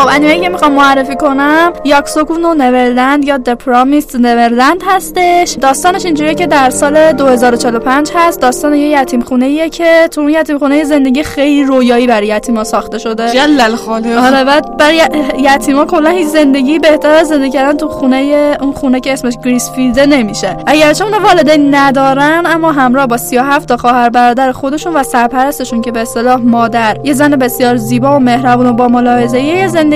[0.00, 5.56] خب انیمه که می‌خوام معرفی کنم یاکسوکو نو نورلند یا د پرامیس نورلند هستش.
[5.60, 8.40] داستانش اینجوریه که در سال 2045 هست.
[8.40, 12.64] داستان یه یتیم خونه ایه که تو اون یتیم خونه زندگی خیلی رویایی برای یتیما
[12.64, 13.32] ساخته شده.
[13.32, 15.02] جل الخالق حالا بعد برای
[15.38, 20.06] یتیما کلا هیچ زندگی بهتر از زندگی کردن تو خونه اون خونه که اسمش گریسفیلده
[20.06, 20.56] نمیشه.
[20.66, 25.92] اگرچه اونا والدین ندارن اما همراه با 37 تا خواهر برادر خودشون و سرپرستشون که
[25.92, 26.96] به اصطلاح مادر.
[27.04, 29.89] یه زن بسیار زیبا و مهربون و با ملاحظه یه زندگی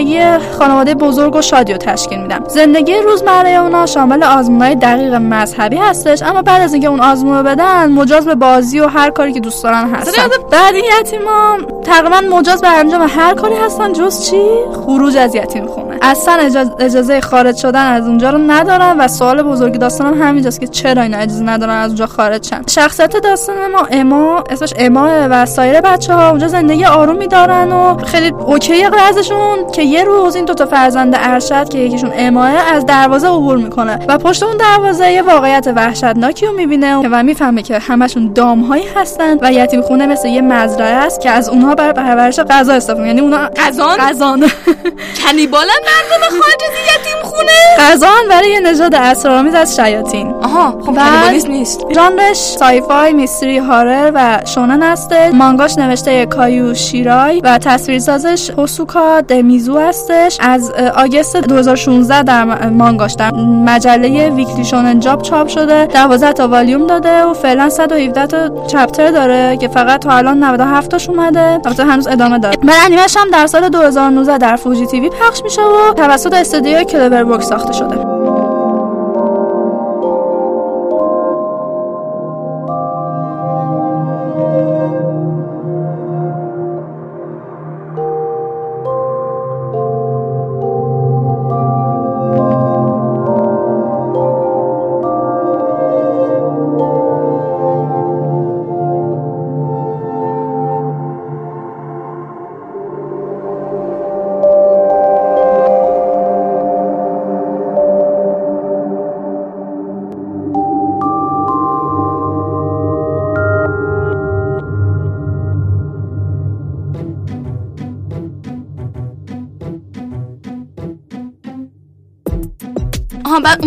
[0.58, 6.22] خانواده بزرگ و شادی رو تشکیل میدن زندگی روزمره اونا شامل آزمونهای دقیق مذهبی هستش
[6.22, 9.40] اما بعد از اینکه اون آزمون رو بدن مجاز به بازی و هر کاری که
[9.40, 10.22] دوست دارن هستن.
[10.50, 15.66] بعد این یتیما تقریبا مجاز به انجام هر کاری هستن جز چی؟ خروج از یتیم
[15.66, 15.98] خونه.
[16.02, 20.66] اصلا اجازه, اجازه خارج شدن از اونجا رو ندارن و سوال بزرگی داستانم همینجاست که
[20.66, 22.62] چرا اینا اجازه ندارن از اونجا خارج شن.
[22.68, 27.96] شخصیت داستان ما اما اسمش اما و سایر بچه ها اونجا زندگی آرومی دارن و
[27.96, 33.28] خیلی اوکی ازشون که یه روز این دوتا فرزند ارشد که یکیشون اماه از دروازه
[33.28, 38.32] عبور می‌کنه و پشت اون دروازه یه واقعیت وحشتناکی رو می‌بینه و می‌فهمه که همشون
[38.32, 42.72] دامهایی هستن و یتیم خونه مثل یه مزرعه است که از اونها برای پرورش غذا
[42.72, 44.40] استفاده یعنی اونها غذان غذان.
[45.24, 50.30] cannibal ن مردم خارج از یتیم خونه؟ غذان برای یه نژاد اسرارآمیز از شیاطین.
[50.30, 51.80] آها خب cannibalism نیست.
[51.94, 55.30] ژانرش sci-fi mystery horror و شونن هسته.
[55.30, 59.20] مانگاش نوشته کایو شیرای و تصویرسازش پوسوکا
[59.64, 60.38] دمیزو هستش.
[60.40, 65.86] از August 2016 در مانگاش در مجله Weekly Shonen Jump چاپ شده.
[65.86, 70.90] 12 تا والیوم داده و فعلا 117 تا chapter داره که فقط تا الان 97
[70.90, 71.40] تاش اومده.
[71.40, 72.56] البته هنوز ادامه داره.
[72.62, 77.42] من انیمش هم در سال 2019 در Fuji TV پخش میشه و توسط استودیو CloverWorks
[77.42, 78.13] ساخته شده.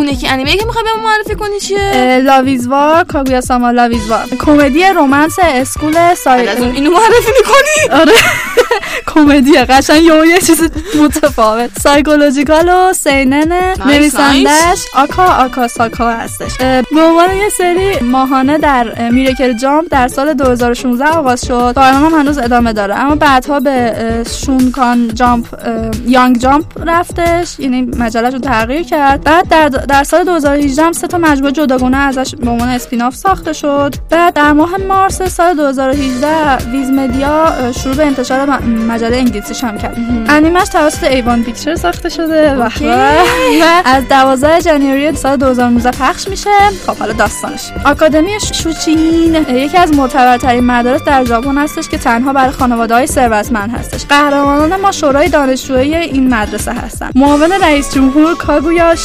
[0.08, 4.26] اون یکی انیمه که می‌خوای به ما معرفی کنی چیه؟ اه، لاویزوار کاگویا ساما لاویزوار
[4.46, 8.14] کمدی romance school سای اینو معرفی می‌کنی؟ آره.
[9.14, 10.62] کمدیه قشنگ یه یه چیز
[11.02, 11.80] متفاوت.
[11.80, 13.52] psychological و سینن
[13.86, 16.58] نویسندش آکا آکا ساکا هستش.
[16.92, 21.74] به عنوان یه سری ماهانه در Miracle Jump در سال 2016 آغاز شد.
[21.76, 22.96] کارنامه هم هنوز ادامه داره.
[22.96, 23.94] اما بعدها به
[24.46, 25.46] شونکان Jump
[26.08, 27.60] Young Jump رفتش.
[27.60, 29.24] یعنی مجلهش رو تغییر کرد.
[29.24, 33.54] بعد در, در سال 2018 هم سه تا مجموعه جداگانه ازش به عنوان spin-off ساخته
[33.54, 33.96] شد.
[34.10, 39.98] بعد در ماه مارس سال 2018 Viz Media شروع به انتشار مجله انگلیسیش هم کرد.
[40.30, 42.56] انیمش توسط A-1 Pictures ساخته شده.
[42.56, 42.70] و
[43.86, 46.50] از 12 ژانویه سال 2019 پخش میشه.
[46.88, 47.72] خب حالا داستانش.
[47.86, 53.72] آکادمی شوچین یکی از معتبرترین مدارس در ژاپن هستش که تنها برای خانواده های ثروتمند
[53.72, 54.06] هستش.
[54.06, 57.12] قهرمانان ما شورای دانشجویی این مدرسه هستن.
[57.16, 58.96] معاون رئیس جمهور کاگویا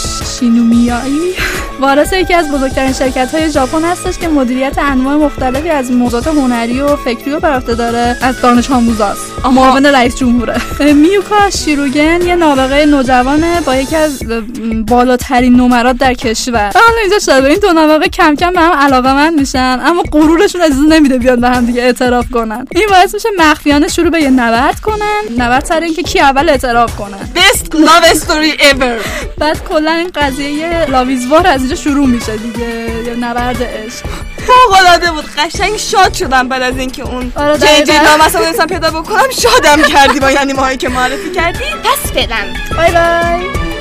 [0.40, 1.32] شینومیایی.
[1.80, 6.80] وارث یکی از بزرگترین شرکت های ژاپن هستش که مدیریت انواع مختلفی از موضوعات هنری
[6.80, 12.36] و فکری رو بر عهده داره از دانش آموزاست معاون رئیس جمهوره میوکا شیروگن یه
[12.36, 14.22] نابغه نوجوانه با یکی از
[14.86, 16.72] بالاترین نمرات در کشور.
[16.74, 20.60] حالا اینجا شده این دو نابغه کم کم به هم علاقه من میشن اما غرورشون
[20.60, 22.66] اجازه نمیده بیان به هم دیگه اعتراف کنن.
[22.70, 25.22] این باعث میشه مخفیانه شروع به یه نبرد کنن.
[25.38, 27.28] نبرد سر اینکه کی اول اعتراف کنن.
[27.34, 29.06] Best love story ever.
[29.38, 32.90] بعد کلا این قضیه لاویزوار از اینجا شروع میشه دیگه.
[33.06, 34.31] یه نبرد عشق.
[34.46, 35.24] فوق العاده بود.
[35.38, 38.04] قشنگ شاد شدم بعد از اینکه اون آره، جی جی دقیقاً.
[38.04, 41.64] نام اصلا نمی‌تونستم پیدا بکنم شادم کردی با این انیمه هایی که معرفی کردی.
[41.84, 42.46] پس فعلا.
[42.76, 43.71] بای بای.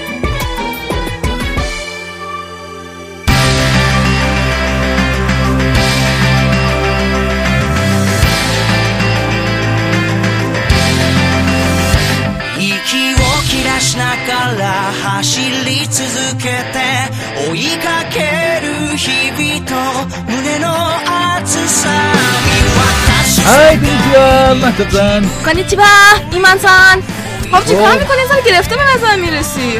[24.15, 25.83] های بینجا مهتبن کنیچی با
[26.31, 27.03] ایمان سان
[27.51, 29.79] خب چی کار می‌کنی سال گرفته به نظر می‌رسی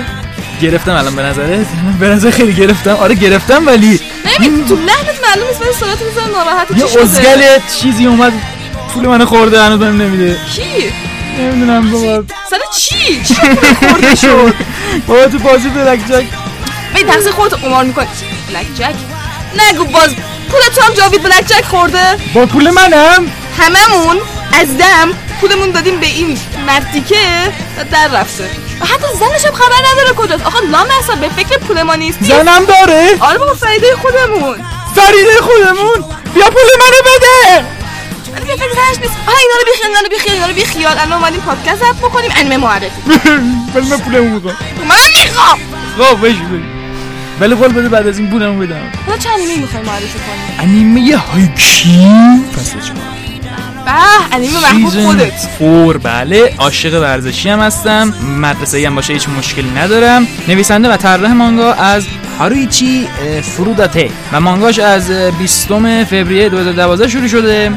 [0.62, 1.66] گرفتم الان به نظرت
[2.00, 4.00] به نظر خیلی گرفتم آره گرفتم ولی
[4.40, 8.34] نمی‌دونی تو لحنت معلوم نیست ولی صورت میزن ناراحت یه ازگل چیزی اومد
[8.94, 10.94] پول منو خورده هنوز بهم نمیده کی
[11.40, 13.36] نمی‌دونم بابا سر چی چی
[13.80, 14.54] خورده شد
[15.08, 16.26] بابا تو بازی بلک جک
[16.94, 18.08] به تقصیر خودت قمار می‌کنی
[18.50, 18.96] بلک جک
[19.58, 20.10] نگو باز
[20.50, 24.18] پول تو هم جاوید بلک جک خورده با پول منم هممون
[24.54, 27.54] از دم پولمون دادیم به این مردی که
[27.92, 28.50] در رفته.
[28.82, 30.46] و حتی زنش هم خبر نداره کجاست.
[30.46, 34.58] آقا لام اصلا به فکر پول ما نیستی زنم داره؟ آره بابا فایده خودمون.
[34.96, 37.66] فریده خودمون؟ بیا پول منو بده!
[38.34, 39.14] ولی به فکر زنش نیست.
[39.28, 40.98] آها اینا رو بیخیال اینا رو بیخیال اینا رو بیخیال.
[40.98, 43.02] الان اومدیم پادکست ضبط بکنیم انیمه معرفی.
[43.76, 44.56] ولی من پولمو می‌خوام
[44.88, 45.60] من می‌خوام!
[45.98, 46.64] خب بشی بشی
[47.40, 48.92] ولی قول بده بعد از این پولمو بدم.
[49.06, 52.10] حالا چه انیمه می‌خوای معرفی کنی انیمه هایکیو
[52.56, 53.21] فصل چهار
[53.86, 55.48] به انیمه محبوب خودت.
[55.60, 56.54] four بله.
[56.58, 58.14] عاشق ورزشی هم هستم.
[58.42, 60.28] مدرسه ای هم باشه هیچ مشکلی ندارم.
[60.48, 62.08] نویسنده و طراح مانگا از
[62.40, 65.68] هارویچی اه، فوروداته و مانگاش از اه، 20
[66.04, 67.72] فوریه 2012 شروع شده.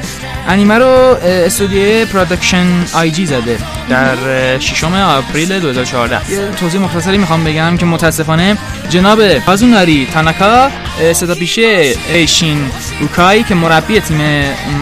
[0.49, 3.59] انیمه رو استودیو Production آی جی زده.
[3.89, 8.57] در اه، 6 آپریل 2014 یه توضیح مختصری می‌خوام بگم که متاسفانه
[8.91, 10.71] جناب کازوناری تاناکا
[11.13, 14.21] صدا پیشه ایشین اوکای که مربی تیم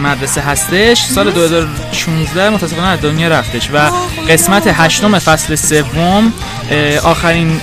[0.03, 3.77] مدرسه هستش سال 2016 متاسفانه از دنیا رفتش و
[4.29, 6.33] قسمت هشتم فصل سوم
[7.03, 7.61] آخرین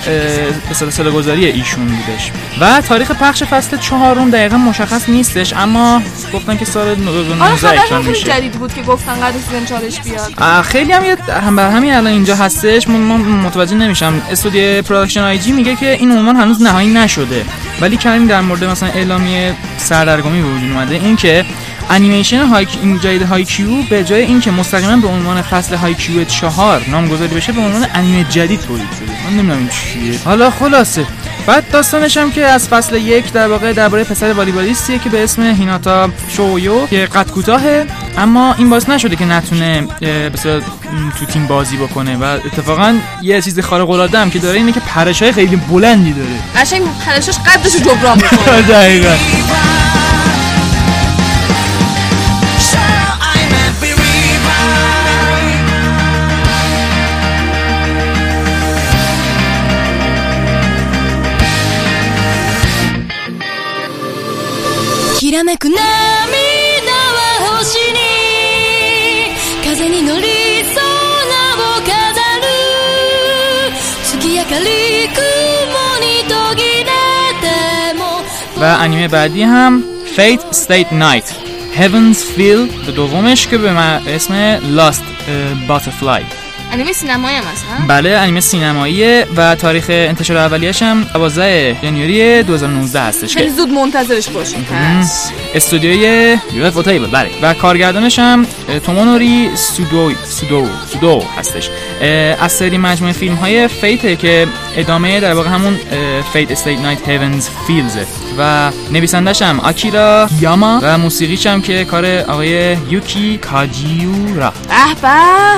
[0.71, 2.31] اصطلاح سالگذاری ایشون بودش.
[2.61, 6.01] و تاریخ پخش فصل چهارم دقیقا مشخص نیستش اما
[6.33, 8.23] گفتن که سال آره 2019 خبرش اکران میشه.
[8.25, 10.61] جدید بود که گفتن قرار season چهارش بیاد.
[10.63, 12.87] خیلی هم, یه- هم بر همین الان اینجا هستش.
[12.87, 14.21] من, من متوجه نمیشم.
[14.31, 17.45] استودیو Production I.G میگه که این عنوان هنوز نهایی نشده.
[17.81, 20.95] ولی کمی در مورد مثلا اعلامیه سردرگمی به وجود اومده.
[20.95, 21.45] این که
[21.89, 26.23] انیمیشن های این جدید های کیو به جای اینکه مستقیما به عنوان فصل های کیو
[26.23, 29.11] چهار نامگذاری بشه به عنوان انیمه جدید تولید شده.
[29.25, 30.19] من نمی‌دونم این چیه.
[30.25, 31.05] حالا خلاصه.
[31.47, 35.43] بعد داستانش هم که از فصل یک در واقع درباره پسر والیبالیستیه که به اسم
[35.43, 37.85] هیناتا شویو که قد کوتاهه
[38.17, 39.81] اما این باعث نشده که نتونه
[40.33, 40.61] بسیار
[41.19, 42.17] تو تیم بازی بکنه.
[42.17, 46.29] و اتفاقا یه چیز خارق العاده هم که داره اینه که پرشای خیلی بلندی داره.
[46.55, 49.17] قشنگ پرشش قدشو جبران می‌کنه.
[78.61, 79.83] و انیمه بعدی هم
[80.17, 81.25] Fate State Night.
[81.79, 86.23] Heaven's Feel به دومش که به اسم Lost اه، Butterfly.
[86.71, 92.43] انیمه سینمایی هم هست ها؟ بله انیمه سینماییه و تاریخ انتشار اولیش هم 12 ژانویه
[92.43, 95.31] 2019 هستش خیلی زود منتظرش باشیم پس.
[95.55, 97.29] استودیوی یو تیبل بله.
[97.41, 98.47] و کارگردانش هم
[98.85, 101.69] تومونوری سودو سودو سودو هستش.
[102.41, 105.79] از سری مجموعه فیلم های فیته که ادامه در واقع همون
[106.33, 108.05] Fate/stay night Heaven's Feel ه
[108.37, 114.53] و نویسندش هم آکیرا یاما و موسیقیش هم که کار آقای یوکی کاجیورا.
[115.01, 115.09] به به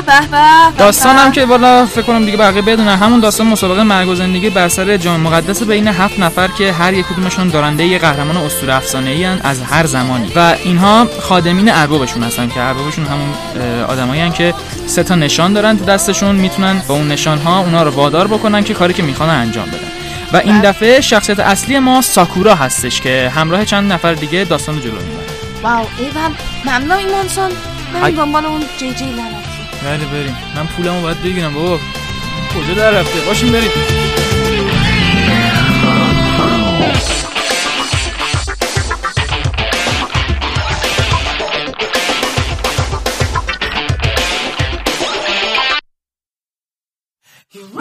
[0.06, 4.10] به به داستان هم که حالا فکر کنم دیگه بقیه بدونن همون داستان مسابقه مرگ
[4.10, 8.00] و زندگی بر سر جام مقدس بین هفت نفر که هر یک کدومشون دارنده یه
[8.00, 10.32] قهرمان اسطوره افسانه‌ای از هر زمانی.
[10.36, 13.30] و اینها خادمین اربابشون هستن که اربابشون همون
[13.84, 14.54] آدمایی که
[14.86, 18.64] سه تا نشان دارن تو دستشون می‌تونن با اون نشان ها اونا رو وادار بکنن
[18.64, 19.92] که کاری که می‌خوان انجام بدن.
[20.34, 24.82] و این دفعه شخصیت اصلی ما ساکورا هستش که همراه چند نفر دیگه داستان رو
[24.82, 25.26] جلو می‌بره.
[25.64, 28.02] واو ایول ممنون ایمانسان ای.
[28.02, 29.50] بریم دنبال اون جی جی لعنتی.
[29.86, 30.38] بله بریم.
[30.56, 31.80] من پولمو باید بگیرم بابا.
[32.56, 33.72] کجا در رفته؟ باشیم بریم.
[47.56, 47.80] رسیدیم.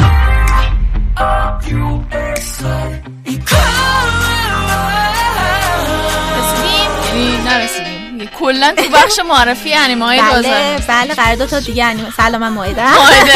[8.11, 12.41] یعنی کلا تو بخش معرفی انیمه های بله بله قرار دو تا دیگه انیمه سلام
[12.41, 13.33] من مایده مایده.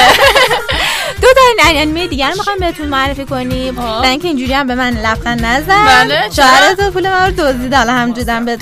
[1.23, 3.79] دو تا انیمه دیگر رو می‌خوایم بهتون معرفی کنیم.
[3.79, 3.99] آه.
[3.99, 5.87] برای اینکه اینجوری هم به من لبخند نزن.
[5.87, 7.75] بله،؟ شوهر تو پول من رو دزدید.
[7.75, 8.59] حالا همجوری به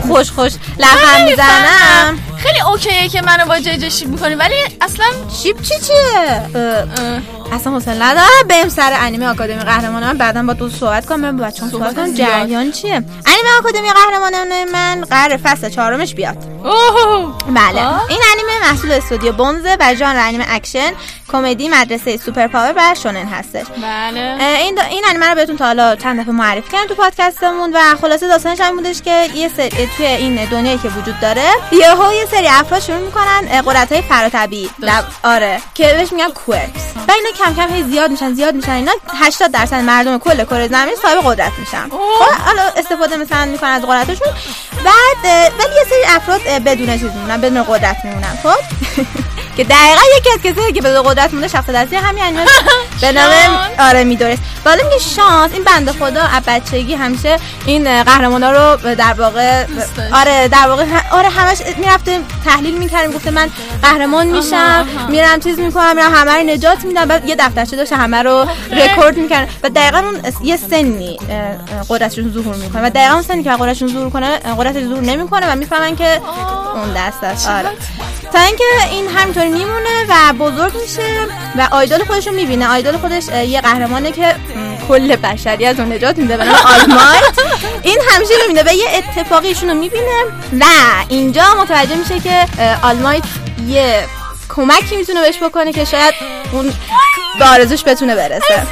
[0.00, 2.18] خوش خوش لبخند می‌زنم.
[2.38, 5.06] خیلی OK ه که منو با جی ship می‌کنی ولی اصلا
[5.42, 8.28] ship چی چیه؟ اه، اصلا حوصله ندارم.
[8.48, 12.14] بریم سر انیمه آکادمی قهرمان من بعدا با دو صحبت کنم با بچه‌ها صحبت کنم.
[12.14, 12.92] جریان چیه؟
[13.26, 16.36] انیمه آکادمی قهرمانان من قرار فصل چهارمش بیاد.
[16.64, 18.08] اوه بله.
[18.08, 20.90] این انیمه محصول استودیو بونزه و ژانر انیمه اکشن
[21.32, 23.66] کمدی مدرسه super power و شونن هستش.
[23.82, 24.36] بله.
[24.40, 27.96] این دا این انیمه رو بهتون تا حالا چند دفعه معرفی کردم تو پادکستمون و
[28.00, 32.26] خلاصه داستانش این بودش که یه سری توی این دنیایی که وجود داره یهو یه
[32.30, 34.70] سری افراد شروع می‌کنن قدرت های فراطبیعی.
[35.24, 38.72] آره که بهش میگن کوئرکس و اینا کم کم هی زیاد میشن زیاد میشن.
[38.72, 41.88] اینا 80 درصد مردم کل کره زمین صاحب قدرت میشن.
[41.88, 44.28] خب حالا استفاده مثلا می‌کنن از قدرتشون.
[44.84, 48.38] بعد ولی یه سری افراد بدون چیز میمونن بدون قدرت میمونن.
[48.42, 48.58] خب؟
[49.56, 52.44] که دقیقا یکی از کسایی که به قدرت مونده شخص دستی همین انیمه
[53.00, 53.30] به نام
[53.78, 54.42] آره می‌دونست.
[54.64, 55.52] ولی میگه شانس.
[55.52, 59.64] این بنده خدا از بچگی همیشه این قهرمانا رو در واقع
[60.12, 63.50] آره در واقع آره همش می‌رفته تحلیل می‌کردیم گفته من
[63.82, 67.04] قهرمان میشم میرم چیز می‌کنم میرم همه رو نجات میدم.
[67.04, 71.18] بعد یه دفترچه داشته همه رو رکورد می‌کردن و دقیقا اون یه سنی
[71.88, 72.86] قدرتشون ظهور می‌کنه.
[72.86, 76.20] و دقیقا اون سنی که قدرتشون ظهور کنه قدرتش ظهور نمی‌کنه و می‌فهمن که
[76.74, 77.48] اون دست است.
[77.48, 77.68] آره.
[78.32, 81.02] تا اینکه این همینطوری میمونه و بزرگ میشه
[81.58, 82.70] و آیدول خودش رو می‌بینه.
[82.70, 84.34] آیدول خودش یه قهرمانه که
[84.88, 87.38] کل بشریت رو نجات میده به نام آلمایت.
[87.82, 90.22] این همیشه می‌بینه و یه اتفاقی ایشون رو می‌بینه.
[90.60, 90.64] و
[91.08, 93.24] اینجا متوجه میشه که اه، All Might
[93.66, 94.04] یه
[94.48, 96.14] کمکی می‌تونه بهش بکنه که شاید
[96.52, 96.72] اون
[97.38, 98.66] به آرزوش بتونه برسه.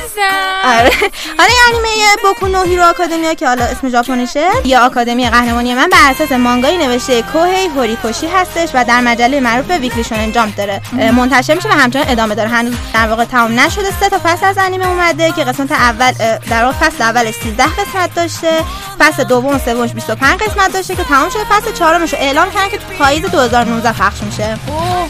[0.64, 0.91] آره.
[1.39, 1.89] حالا انیمه
[2.22, 4.49] بوکو نو هیرو آکادمیا که حالا اسم ژاپنیشه.
[4.64, 9.70] یا آکادمی قهرمانی من بر اساس مانگایی نوشته کوهی هوریکوشی هستش و در مجله معروف
[9.70, 10.81] Weekly Shonen Jump داره.
[10.93, 12.49] منتشر میشه و همچنان ادامه داره.
[12.49, 13.91] هنوز در واقع تمام نشده.
[14.01, 16.12] سه تا فصل از انیمه اومده که قسمت اول
[16.51, 18.64] در واقع فصل اولش 13 قسمت داشته.
[18.99, 21.45] فصل دوم و سومش 25 قسمت داشته که تمام شده.
[21.45, 24.59] فصل چهارمش اعلام کردن که تو پاییز 2019 پخش میشه.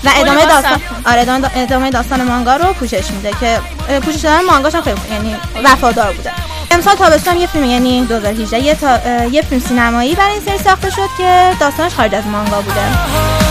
[0.04, 1.10] و ادامه کلی داستان واسه.
[1.10, 3.58] آره ادامه, ادامه داستان مانگا رو پوشش میده که
[4.00, 6.32] پوشش دادن مانگاش هم خیلی یعنی وفادار بوده
[6.70, 10.90] امسال تابستان یه فیلم یعنی 2018 یه, تا، یه فیلم سینمایی برای این سری ساخته
[10.90, 13.45] شد که داستانش خارج از مانگا بوده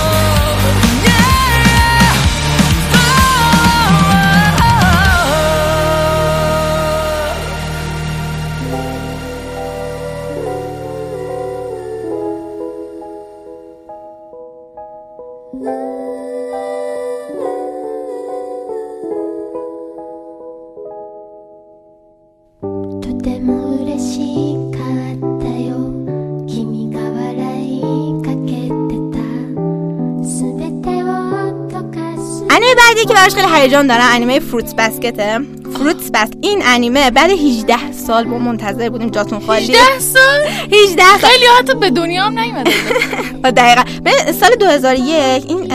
[33.16, 35.40] براش خیلی هیجان دارم انیمه فروتس بسکته
[35.74, 39.76] فروتس بسکت این انیمه بعد 18 سال ما منتظر بودیم جاتون خالی.
[39.76, 42.72] 18 سال؟ 18 سال خیلی حتی به دنیا هم نیومده.
[43.52, 43.84] دقیقا.
[44.04, 45.72] به سال 2001 این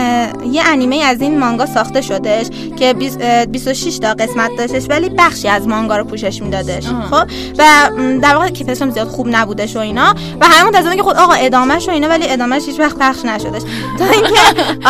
[0.53, 2.45] یه انیمه از این مانگا ساخته شدش
[2.79, 6.83] که بیس- اه، 26 تا قسمت داشتش ولی بخشی از مانگا رو پوشش میدادش.
[7.11, 7.27] خب؟
[7.57, 7.89] و
[8.21, 10.15] در واقع کیفش هم زیاد خوب نبودش و اینا.
[10.41, 13.61] و همه منتظرن که خود آقا ادامهش و اینا ولی ادامهش هیچ وقت پخش نشدش
[13.99, 14.39] تا اینکه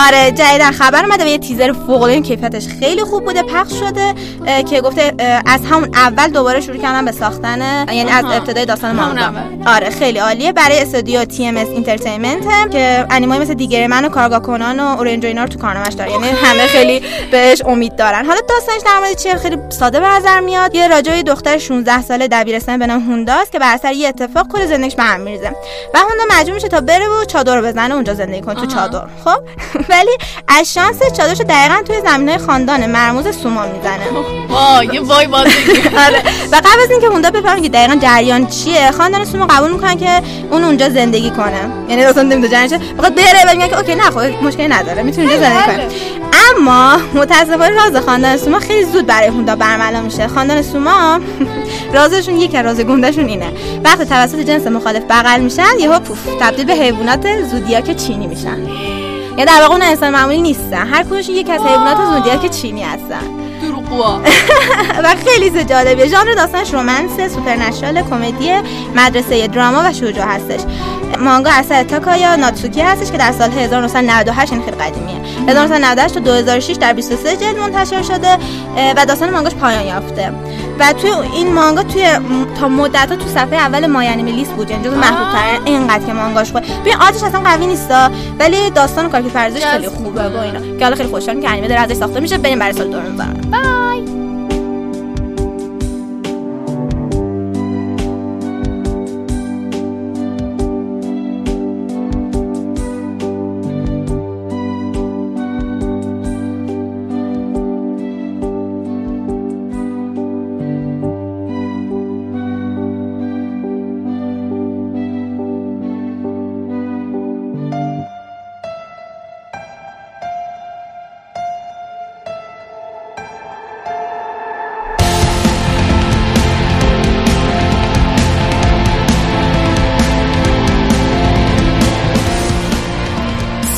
[0.08, 2.22] آره جدیدا خبر اومده و یه تیزر فوق العاده.
[2.22, 4.14] کیفیتش خیلی خوب بوده پخش شده
[4.70, 5.14] که گفته
[5.45, 7.62] از همون اول دوباره شروع کردن به ساختن
[7.93, 8.26] یعنی از.
[8.26, 9.72] ابتدای داستان همون مانگا.
[9.72, 14.80] آره خیلی عالیه برای استودیو TMS Entertainment هم که انیمه‌های مثل D.Gray-man و کارآگاه کنان
[14.80, 18.26] و Orange اینا رو تو کارنامش داره یعنی همه خیلی بهش امید دارن.
[18.26, 20.76] حالا داستانش در مورد چیه؟ خیلی ساده به نظر میاد.
[20.76, 24.66] یه یه دختر 16 ساله دبیرستان به نام هونداست که بر اثر یه اتفاق کل
[24.66, 25.49] زندگیش به هم میریزه.
[25.93, 29.04] و هوندا مجبور میشه تا بره و چادر بزنه اونجا زندگی کنه تو چادر.
[29.26, 29.39] خب؟
[29.91, 34.06] ولی از شانس چادرش رو دقیقا توی زمینای خاندان مرموز سوما می‌زنه.
[34.49, 35.49] وای یه وای بازی.
[36.08, 36.24] آره.
[36.52, 40.27] و قبل از اینکه هوندا بفهمه که دقیقا جریان چیه خاندان سومو قبول می‌کنن که
[40.51, 44.03] اون اونجا زندگی کنه یعنی اصلا نمی‌دونه چیه فقط بره و میگن که اوکی نه
[44.03, 45.03] خب مشکلی نداره.
[45.03, 45.88] می‌تونه اونجا زندگی کنه
[46.57, 50.27] اما متاسفانه راز خاندان سوما خیلی زود برای هوندا برملا میشه.
[50.27, 51.19] خاندان سوما
[51.93, 53.51] رازشون یک از راز گندهشون اینه.
[53.84, 58.57] وقتی توسط جنس مخالف بغل میشن یهو پوف تبدیل به حیوانات زودیاک چینی میشن.
[59.38, 60.88] یا در واقع اون انسان معمولی نیستن.
[60.88, 63.40] هر کدومشون یک از حیوانات زودیاک چینی هستن.
[65.03, 66.07] و خیلی جالبیه.
[66.07, 68.51] ژانر داستانش رمانس سوپرنشرال کمدی
[68.95, 70.59] مدرسه دراما و شجاع هستش.
[71.19, 75.21] مانگا اثر تاکایا ناتسوکی هستش که در سال 1998 این خیلی قدیمیه.
[75.47, 78.37] 1998 تا 2006 در 23 جلد منتشر شده
[78.97, 80.31] و داستان مانگاش پایان یافته.
[80.79, 82.07] و توی این مانگا توی
[82.59, 84.69] تا مدت تو صفحه اول مای انیمه لیست بود.
[84.69, 89.05] یعنی جزو محبوب ترین اینقدر که مانگاش خوبه ببین آرتش اصلا قوی نیستا ولی داستان
[89.05, 90.77] و کارکتر پردازش خیلی خوبه با اینا.
[90.77, 92.37] که حالا خیلی خوشحالم که انیمه داره ازش ساخته میشه.
[92.37, 93.80] بریم برای سال 2019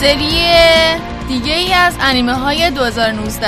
[0.03, 0.47] سری
[1.27, 3.47] دیگه ای از انیمه های 2019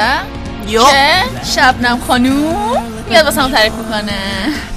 [0.68, 0.84] یو.
[0.84, 4.12] که شبنم خانوم میاد واسه تعریف می‌کنه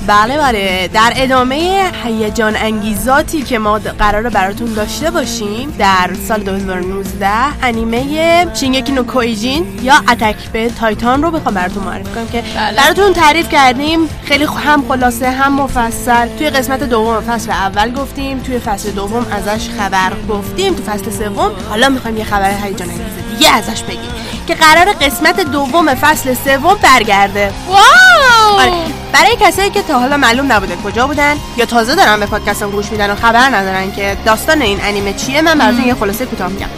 [0.08, 0.88] بله بله.
[0.88, 7.28] در ادامه هیجان انگیزاتی که ما قرار براتون داشته باشیم در سال 2019
[7.62, 12.42] انیمه شینگکی نو کویجین یا اتک به تایتان رو بخوام براتون معرفی کنم که
[12.76, 14.08] براتون تعریف کردیم.
[14.24, 16.28] خیلی هم خلاصه هم مفصل.
[16.38, 20.74] توی قسمت دوم فصل اول گفتیم توی فصل دوم ازش خبر گفتیم.
[20.74, 24.10] تو فصل سوم حالا می‌خوایم یه خبر هیجان انگیز دیگه ازش بگیم.
[24.48, 27.52] که قرار قسمت دوم فصل سوم برگرده.
[27.68, 28.60] wow!
[28.60, 28.72] آره.
[29.12, 32.92] برای کسایی که تا حالا معلوم نبوده کجا بودن یا تازه دارن به پادکستم گوش
[32.92, 36.68] میدن و خبر ندارن که داستان این انیمه چیه من براتون یه خلاصه کوتاه میگم.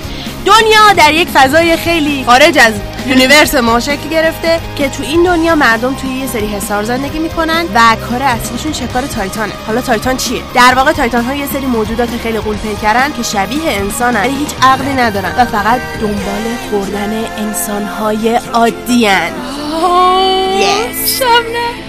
[0.47, 2.73] دنیا در یک فضای خیلی خارج از
[3.07, 7.65] universe ما شکل گرفته که تو این دنیا مردم توی یه سری حصار زندگی می‌کنن
[7.75, 9.53] و کار اصلیشون شکار تایتانه.
[9.67, 13.71] حالا تایتان چیه؟ در واقع تایتان ها یه سری موجودات خیلی غول پیکرن که شبیه
[13.71, 14.21] انسانن.
[14.21, 15.33] ولی هیچ عقلی ندارن.
[15.39, 21.23] و فقط دنبال خوردن انسان های عادیان Yes.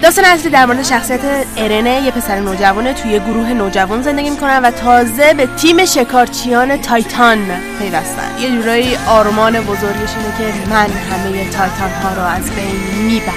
[0.02, 1.20] داستان اصلی در مورد شخصیت
[1.56, 7.38] ارنه یه پسر نوجوانه توی گروه نوجوان زندگی می‌کنن و تازه به تیم شکارچیان تایتان
[7.78, 8.38] پیوستن.
[8.40, 13.34] یه جورایی آرمان بزرگش اینه که من همه تایتان ها رو از بین می‌برم.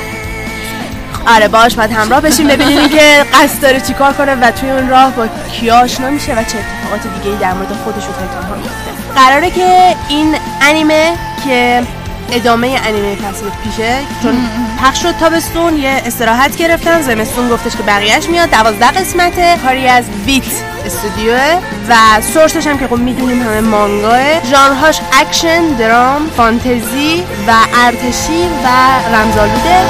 [1.28, 5.12] آره باش باید همراه بشیم ببینیم که قصد داره چیکار کنه و توی اون راه
[5.12, 8.56] با کیا آشنا میشه و چه اتفاقات دیگه ای در مورد خودش و تایتان ها
[8.56, 11.84] میفته قراره که این انیمه که
[12.32, 14.49] ادامه انیمه فصل پیشه چون
[14.84, 18.49] پخش شد تابستون یه استراحت گرفتن زمستون گفتش که بقیهش میاد.
[18.49, 20.43] دوازده قسمته کاری از Wit
[20.86, 21.55] استودیوه
[21.89, 21.95] و
[22.34, 24.43] source ش هم که خب می‌دونیم همه مانگاه.
[24.43, 27.53] ژانرهاش اکشن درام فانتزی و
[27.86, 28.67] ارتشی و
[29.15, 29.86] رمزآلوده.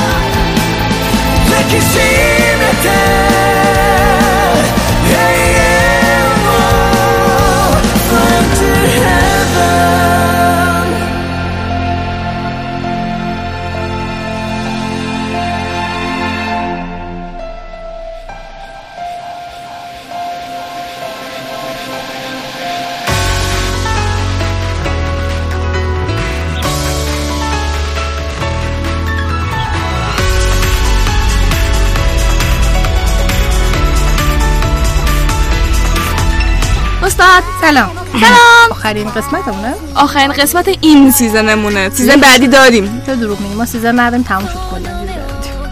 [37.65, 37.91] سلام.
[38.21, 38.71] سلام.
[38.71, 41.89] آخرین قسمتمونه؟ آخرین قسمت این season مونه.
[41.89, 43.03] season بعدی داریم.
[43.05, 45.05] تو دروغ میگی؟ ما season نداریم تموم شد کلا.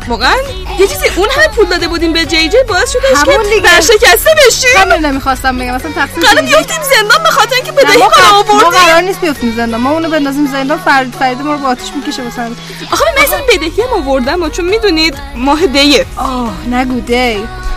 [0.07, 0.35] واقعا
[0.79, 3.75] یه چیزی اون هم پول داده بودیم به جی جی باعث شدش همون که دیگه.
[3.75, 4.69] ورشکسته بشیم.
[4.77, 5.75] همین نمی‌خواستم بگم.
[5.75, 6.41] مثلا تقصیر جی.
[6.41, 9.81] بیفتیم زندان به خاطر اینکه بدهی ما ما قرار- ما آوردیم قرار نیست بیفتیم زندان.
[9.81, 12.51] ما اونو بندازیم زندان فرد فرید ما رو با آتیش می‌کشه مثلا
[12.91, 16.05] آخه من مثلا بدهی هم آوردم و چون می‌دونید ماه دیه.
[16.17, 17.35] آه نگو die.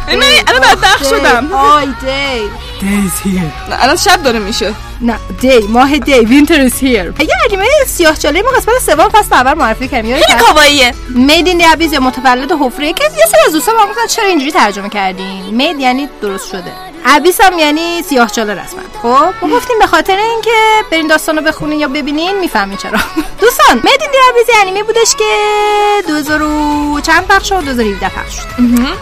[0.08, 1.52] من الان بعد بخش شدم.
[1.52, 2.50] I die.
[3.68, 4.74] نه، الان شب داره میشه.
[5.00, 9.34] نه دی ماه the winter is here یه انیمه سیاه چاله ما قسمت سوم فصل
[9.34, 10.94] اول معرفی کردیم خیلی؟ kawaii ه.
[11.08, 14.26] Made in the Abyss یا متولد حفره که یه سری از دوستان ما گفتن چرا
[14.26, 16.72] اینجوری ترجمه کردین made یعنی درست شده.
[17.08, 20.50] abyss هم یعنی سیاه چاله رسما خب ما گفتیم به خاطر اینکه
[20.90, 22.98] برین داستانو بخونین یا ببینین می‌فهمین چرا.
[23.40, 25.24] دوستان Made in the Abyss انیمه بودش که
[26.08, 28.42] 2000 و چند پخش شد 2017 پخش شد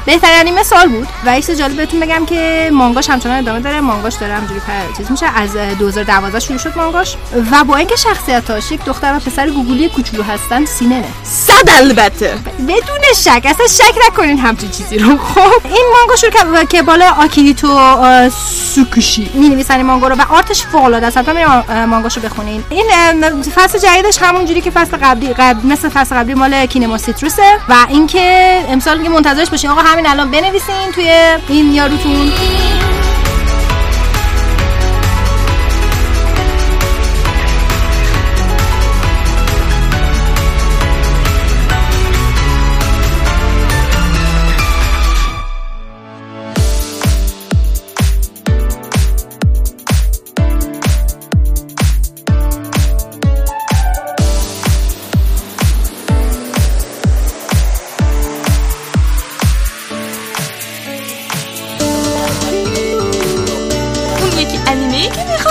[0.06, 1.08] بهترین انیمه سال بود.
[1.26, 3.80] و چیز جالب بهتون بگم که مانگاش همچنان ادامه داره.
[3.80, 5.26] مانگاش داره همجوری پر- چیز میشه.
[5.26, 7.16] از 2012 شروع شد مانگاش.
[7.52, 12.38] و با اینکه شخصیتاش یک دختر و پسر گوگولی کوچولو هستن سیننه صد البته.
[12.68, 13.42] بدون شک.
[13.44, 15.18] اصلا شک نکنین همچین چیزی رو.
[15.18, 17.68] خب این مانگا شروع که بالا آکیریتو
[18.74, 19.30] سوکوشی.
[19.34, 21.18] می نویسن مانگا رو و آرتش فوق العاده است.
[21.18, 22.84] حتما مانگاشو بخونین این
[23.40, 27.74] فصل جدیدش همون جوری که فصل قبلی قبل مثل فصل قبلی مال کینما سیتروسه و
[27.88, 29.70] اینکه امسال دیگه منتظرش باشین.
[29.70, 31.10] آقا همین الان بنویسین توی
[31.48, 32.32] این یاروتون.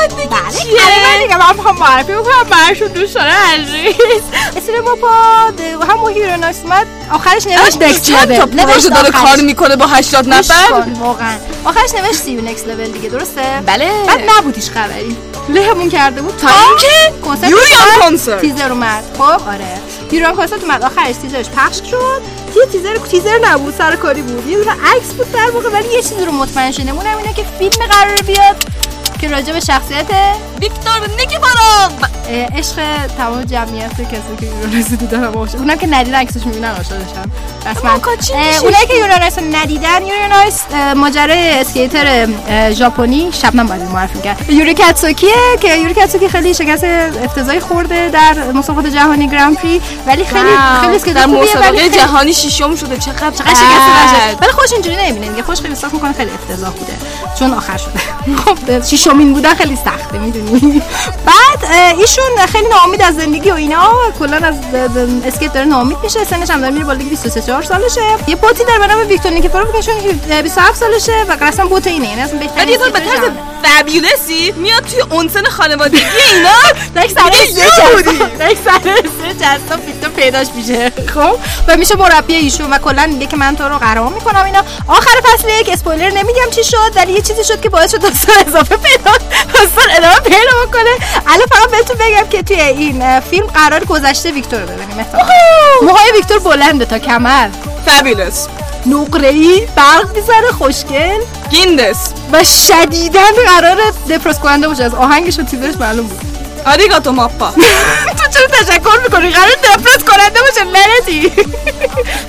[0.09, 4.23] من دیگه من می‌خوام معرفی بکنم براشون دوستان عزیز
[4.57, 7.79] اسم ما با همون هیروناسمت آخرش نوشت
[8.11, 12.67] تا لول پروژه داره کار می‌کنه با 80 گوش نفر واقعا آخرش نوشت سی نکست
[12.67, 15.15] لول دیگه درسته بله بعد نبود هیچ خبری
[15.49, 18.41] لهمون کرده بود تا اینکه کنسرت یوریان کنسرت.
[18.41, 19.79] تیزر اومد خب آره
[20.11, 22.21] یوریان کنسرت اومد آخرش تیزرش پخش شد
[22.55, 26.31] یه تیزر تیزر نبود سرکاری بود یه عکس بود در واقع ولی یه چیزی رو
[26.31, 28.55] مطمئن شدم اونم اینه که فیلم قرار بیاد
[29.23, 30.05] که راجع به شخصیت
[30.63, 31.91] ویکتور نیکیفورov
[32.29, 35.57] اه، عشق تمام جمعیت کسی که یورانوس دیدن باشه.
[35.57, 36.75] اونم که ندیدن عکسش می‌بینن
[37.65, 37.99] رسما.
[38.21, 42.27] چی اه، میشه؟ اونایی که یورانوس رو ندیدن یورانوس اه، ماجرای اسکیتر
[42.71, 46.83] ژاپنی شبنم باید معرفی کرد یوری کاتسوکیه که یوری کاتسوکی خیلی شکست
[47.23, 49.81] افتضاحی خورده در مسابقات جهانی گرند پری.
[50.07, 50.49] ولی خیلی
[50.81, 52.97] خیلی اسکیتر در مسابقه جهانی ششم شده.
[52.97, 55.27] چقدر چقدر شکست ولی خوش اینجوری نمی‌بینه.
[55.27, 56.93] دیگه خوش خیلی احساس می‌کنه خیلی افتضاح بوده.
[57.39, 57.99] چون آخر شده.
[58.45, 60.52] خب شیشمین بودن خیلی سخته می‌دونی؟
[61.27, 64.55] بعد ایشون خیلی ناامید از زندگی و اینا کلا از
[65.25, 68.01] اسکیت داره ناامید میشه سنش هم داره میره بالا 23 4 سالشه.
[68.27, 69.95] یه بوتی داره به نام ویکتور نیکیفورو که ایشون
[70.41, 73.37] 27 سالشه و اصلا بوت اینه یعنی اصلا ولی یه به طرز جهان.
[73.63, 76.49] فبیولسی میاد توی اونسن خانوادگی اینا.
[77.05, 78.15] یک سر یه بودی
[78.51, 80.89] یک سر جذاب ویکتور پیداش میشه.
[80.89, 81.37] خب
[81.67, 84.63] و میشه مربی ایشون و کلا میگه که من تو رو قهرمان می‌کنم اینا.
[84.87, 88.35] آخر فصل یک اسپویلر نمیگم چی شد ولی یه چیزی شد که باعث شد داستان
[88.47, 89.11] اضافه پیدا
[89.53, 90.91] داستان ادامه پیدا بکنه
[91.27, 95.05] الان فقط بهتون بگم که توی این فیلم قرار گذشته ویکتور رو ببینیم.
[95.81, 97.47] موهای ویکتور بلنده تا کمر.
[97.85, 98.47] فبیولس
[98.85, 101.19] نقره ای برق می‌زنه خوشگل.
[101.49, 103.77] گیندس و شدیداً قرار
[104.09, 104.83] دپرس کننده باشه.
[104.83, 106.19] از آهنگش و تیزرش معلوم بود.
[106.65, 107.51] آریگاتو ماپا
[108.17, 111.31] تو چرا تشکر می‌کنی؟ قرار دپرس کننده باشه لعنتی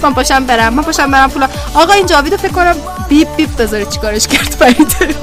[0.02, 1.48] من پاشم برم من پاشم برم پولا.
[1.74, 2.76] آقا این جاویدو فکر کنم
[3.08, 5.14] بیپ بیپ بذاره چیکارش کرد فریده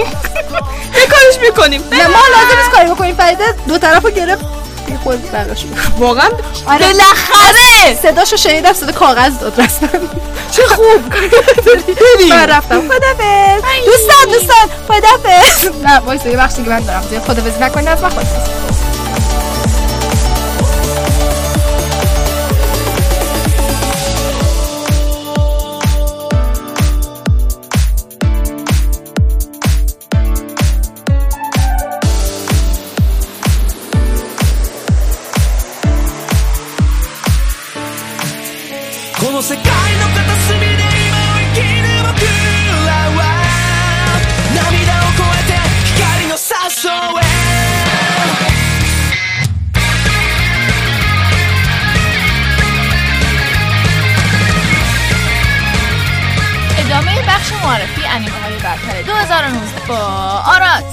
[0.95, 1.81] یه کارش می‌کنیم.
[1.91, 3.15] نه ما لازم نیست کاری بکنیم.
[3.15, 4.45] فریده دو طرفو گرفت.
[4.85, 5.65] دیگه خود برداشت
[5.99, 6.29] واقعا
[6.67, 6.85] آره.
[6.85, 7.95] بالاخره.
[8.03, 9.89] صداشو شنیدم صدا کاغذ داد رسما.
[10.51, 11.01] چه خوب.
[12.29, 12.81] من رفتم.
[12.81, 14.69] خدافظ دوستان دوستان.
[14.87, 17.01] خدافظ نه وایسا یه بخشی که من دارم.
[17.27, 18.80] خدافظ نکنید از من خدافظ「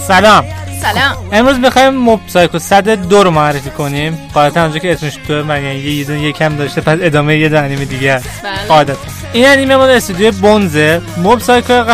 [0.09, 0.45] سلام.
[0.83, 1.17] سلام.
[1.33, 4.19] امروز می‌خوایم موب سایکو 102 رو معرفی کنیم.
[4.35, 7.61] قاعدتا اونجا که اسمش تو من یعنی یه دونه یکم داشته پس ادامه یه دونه
[7.61, 8.21] انیمه دیگه.
[8.45, 8.67] بله.
[8.69, 8.99] قاعدتا.
[9.33, 11.85] این انیمه مال استودیو بونزه موب سایکو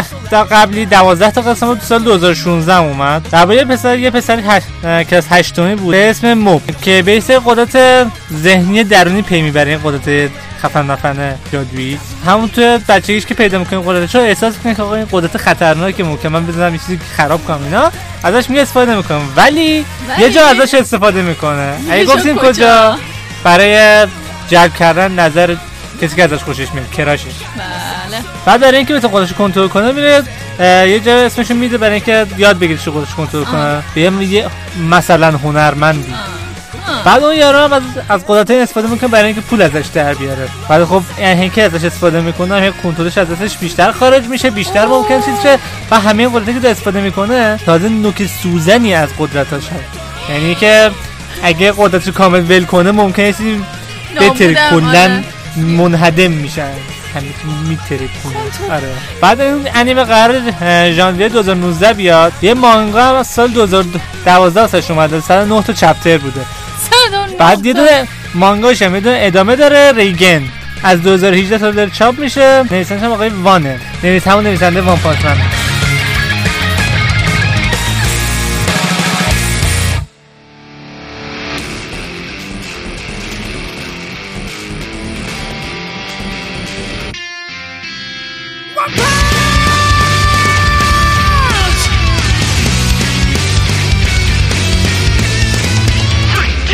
[0.50, 3.26] قبلی 12 تا قسمت بود تو سال 2016 اومد.
[3.32, 4.62] درباره پسر یه پسر هش...
[5.12, 8.06] از هشتمی بود به اسم موب که بیس قدرت
[8.42, 9.70] ذهنی درونی پی می‌بره.
[9.70, 10.30] این قدرت
[10.64, 15.06] خفن مفن جادویی همون تو بچگیش که پیدا می‌کنه قدرتشو احساس می‌کنه که آقا این
[15.12, 17.90] قدرت خطرناکه ممکن من بزنم یه چیزی که خراب کنم اینا؟
[18.22, 19.84] ازش می استفاده می‌کنه ولی,
[20.18, 21.74] یه جا ازش استفاده می‌کنه.
[21.90, 22.98] اگه گفتیم کجا؟
[23.44, 24.06] برای
[24.48, 25.56] جلب کردن نظر
[26.02, 28.18] کسی که ازش خوشش میاد کراشش بله.
[28.46, 30.22] بعد برای اینکه بتونه خودش کنترل کنه میره
[30.90, 33.82] یه جا اسمشو میده برای اینکه یاد بگیره چه خودش کنترل کنه.
[33.94, 34.46] به یه- یه
[34.90, 36.14] مثلا هنرمندی.
[37.04, 40.14] بعد اون یارو هم از, از قدرت این استفاده می‌کنه برای اینکه پول ازش در
[40.14, 40.48] بیاره.
[40.68, 44.86] بعد خب یعنی اینکه ازش استفاده می‌کنه همه کنترلش از دستش بیشتر خارج میشه بیشتر
[44.86, 45.58] ممکن چیز شه
[45.90, 50.30] و همه قدرتی که استفاده می‌کنه تازه نوک سوزنی از قدرتاش هست.
[50.30, 50.90] یعنی که
[51.42, 53.64] اگه قدرتش رو کامل ول کنه ممکنه چیزی
[54.20, 55.22] بتره نابودم، کلا.
[55.56, 56.72] منهدم میشن.
[57.68, 58.74] میتره کنه.
[58.74, 58.88] آره.
[59.20, 60.42] بعد این انیمه قرار
[60.92, 62.32] ژانویه 2019 بیاد.
[62.42, 65.20] یه مانگا هم از سال 2012 واسش اومده.
[65.20, 66.40] 109 تا چپتر بوده.
[67.38, 70.42] بعد یه دونه مانگاش هم دونه ادامه داره ریگن.
[70.82, 72.64] از 2018 تا داره چاپ میشه.
[72.70, 73.80] نویسنده هم آقای وانه.
[74.04, 75.63] نویس همون نویسنده وان پانچمن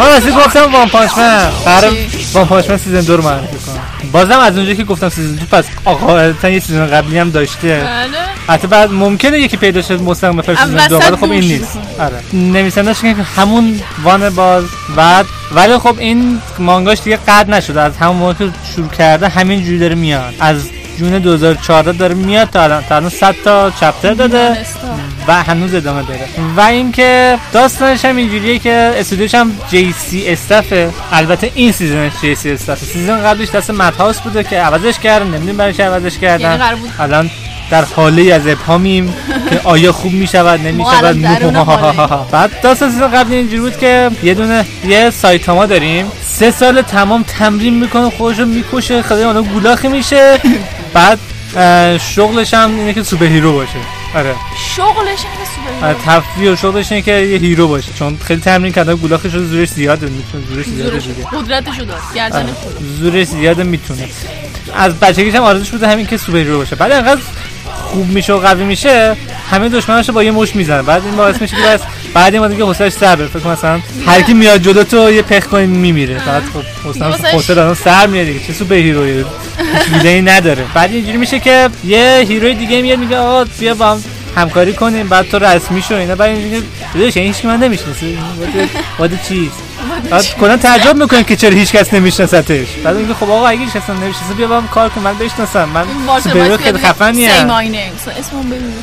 [0.01, 1.92] آره راستی گفتم One Punch Man قرار
[2.32, 4.11] One Punch Man season دو رو معرفی کنم.
[4.12, 7.68] بازم از اونجایی که گفتم season دو پس آقا یه season قبلی هم داشته.
[7.68, 8.09] بله.
[8.48, 11.78] حتی بعد ممکنه یکی پیدا شد مستقیم بفرست season دو ولی خب این نیست.
[11.98, 12.20] آره.
[12.32, 14.64] نویسندش که همون One باز
[14.96, 17.80] بعد ولی خب این مانگاش دیگه قد نشده.
[17.80, 20.34] از همون موقع که شروع کرده همین جوری داره میاد.
[20.40, 20.57] از
[21.00, 24.57] June 2014 داره میاد تا الان تا الان 100 تا chapter داده.
[25.28, 26.28] و هنوز ادامه داره.
[26.57, 29.94] و اینکه داستانش هم اینجوریه که استودیوش هم J.C.
[29.98, 32.34] Staff ه البته این season ش J.C.
[32.34, 35.26] Staff ه season قبلش دست Madhouse بوده که عوضش کردن.
[35.26, 36.61] نمی‌دونم برای چه عوضش یعنی کردن.
[36.98, 37.30] الان
[37.70, 39.14] در حاله از ابهامیم
[39.51, 40.12] که آیا خوب
[40.76, 42.09] ما الان درون حاله.
[42.32, 46.07] بعد داستان season قبل اینجوری بود که یه دونه یه سایتاما داریم.
[46.41, 50.41] سه سال تمام تمرین می‌کنه خودش رو می‌کشه خیلی آدم گولاخی میشه.
[50.95, 51.18] بعد
[51.99, 53.78] شغلش هم اینه که superhero باشه.
[54.14, 54.34] آره.
[54.76, 57.93] شغلش اینه که سوپر آره، تفریح و شغلش اینه که یه hero باشه.
[57.99, 62.36] چون خیلی تمرین کرده گولاخش رو زورش زیاده می‌تونه زورش زیاده دیگه قدرتشو داد گردن
[62.36, 62.53] آره.
[62.53, 64.09] خود زورش زیاده می‌تونه.
[64.74, 66.76] از بچگیش هم آرزوش بوده همین که superhero باشه.
[66.76, 67.20] بعد انقدر
[67.91, 69.16] خوب میشه و قوی میشه
[69.51, 71.80] همه دشمناش رو با یه مشت می‌زنه بعد این باعث میشه که بس
[72.14, 73.26] بعد این دیگه حوصله‌اش سر بره.
[73.26, 76.14] فکر مثلا هر کی میاد جلو تو یه پخ کنی میمیره.
[76.26, 78.47] بعد خب دیگه حوصله آدم سر میاد دیگه.
[78.47, 79.24] چه superhero یی
[79.95, 80.64] ایده نداره.
[80.74, 84.05] بعد اینجوری میشه که یه hero ی دیگه میاد میگه آقا بیا با هم
[84.36, 86.62] همکاری کنیم بعد تو رسمی شو اینا بعد اینجوری
[86.94, 88.06] داداش این هیچ من نمی‌شناسه.
[88.98, 89.50] what چیز؟
[90.10, 93.90] بعد کلا تعجب می‌کنه که چرا هیچ کس نمیشناستش بعد میگه خب آقا اگه کس
[93.90, 95.68] نمی‌شناسه بیا با هم کار کن من بشناسم.
[95.68, 95.84] من
[96.20, 97.52] سوپر خیلی خفنی بگو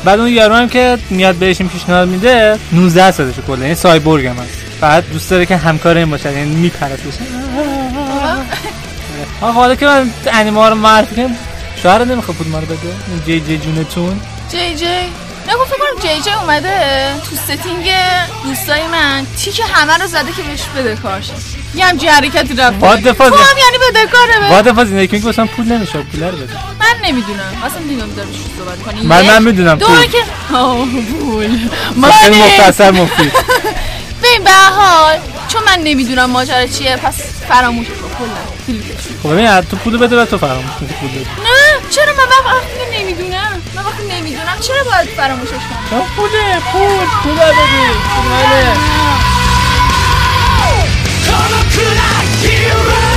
[0.04, 4.26] بعد اون یارو هم که میاد بهش این پیشنهاد میده 19 سالشه کلا یعنی سایبورگ
[4.26, 4.80] هم هست.
[4.80, 7.14] بعد دوست داره که همکار این باشه یعنی میپرستش
[9.40, 11.36] آقا حالا که من انیمه ها رو معرفی کنم
[11.82, 12.76] شوهر نمی‌خواد پول ما رو بده.
[13.08, 14.20] این جی جی جونتون.
[14.52, 15.27] جی جی.
[15.48, 17.90] نگو فکر کنم جی جی اومده تو ستینگ
[18.44, 19.26] دوستای من.
[19.38, 21.24] تیک همه رو زده که بهش بده کارش.
[21.74, 22.80] یه همچین حرکتی رفت.
[22.80, 24.48] the fuck؟ تو هم یعنی بده کاره به.
[24.48, 26.52] واد فاز اینه که مثلا پول نمیشه پول رو بده.
[26.80, 27.62] من نمی‌دونم.
[27.66, 30.06] اصلا داره چی صحبت کنی من- من می‌دونم دو پول.
[30.06, 30.18] که
[30.48, 31.68] پول.
[31.96, 32.42] مانی.
[32.42, 33.32] مختصر مفید.
[34.22, 35.16] ببین به حال
[35.48, 37.14] چون من نمی‌دونم ماجرا چیه پس
[37.48, 37.94] فراموش کن.
[38.18, 38.74] کلا.
[39.22, 41.20] خب ببین تو پول بده و تو فراموش کنی پول بده.
[41.20, 41.57] نه
[41.90, 44.58] چرا من وقتی نمی‌دونم؟ من وقتی نمی‌دونم.
[44.60, 47.52] چرا باید فراموشش کنم؟ چون پوله پول پول بده
[51.74, 53.07] پول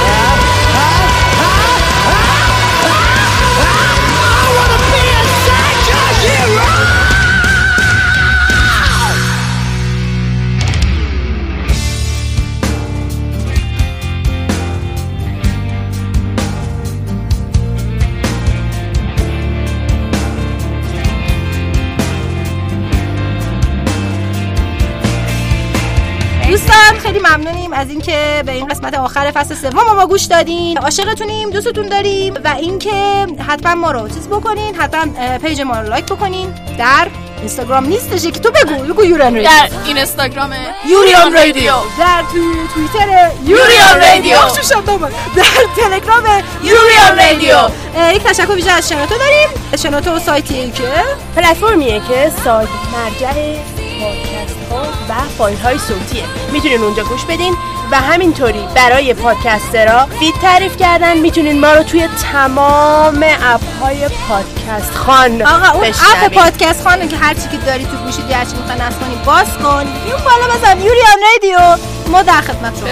[27.81, 30.77] از اینکه به این قسمت آخر فصل سوم ما گوش دادین.
[30.77, 36.05] عاشقتونیم دوستتون داریم و اینکه حتما ما رو چیز بکنین حتما page ما رو like
[36.05, 36.53] بکنین.
[36.77, 37.07] در
[37.39, 39.49] اینستاگرام نیستش که تو بگو بگو یوران رادیو.
[39.49, 40.53] در این اینستاگرام
[40.89, 41.73] یوریان رادیو.
[41.99, 44.37] در تو توییتر یوریان رادیو.
[45.35, 45.43] در
[45.77, 46.23] تلگرام
[46.63, 47.55] یوریان رادیو.
[48.15, 49.77] یک تشکر ویژه از شنوتو داریم.
[49.83, 50.83] شنوتو سایتیه که؟
[51.35, 53.33] پلتفرمیه که سایت مرجع
[54.01, 56.23] پادکست ها و فایل های صوتیه.
[56.51, 57.55] می‌تونین اونجا گوش بدین
[57.91, 61.17] و همینطوری برای پادکسترها فید تعریف کردن.
[61.17, 66.33] می‌تونین ما رو توی تمام اپ های پادکست خان آقا اون اپ.
[66.33, 69.47] پادکست خانه که هر چی که داری تو گوشی هر چی می‌خوای نصب کنی باز
[69.63, 69.87] کن.
[70.11, 70.81] اون بالا بزن.
[70.81, 71.85] یوریان رادیو.
[72.07, 72.89] ما در خدمت شما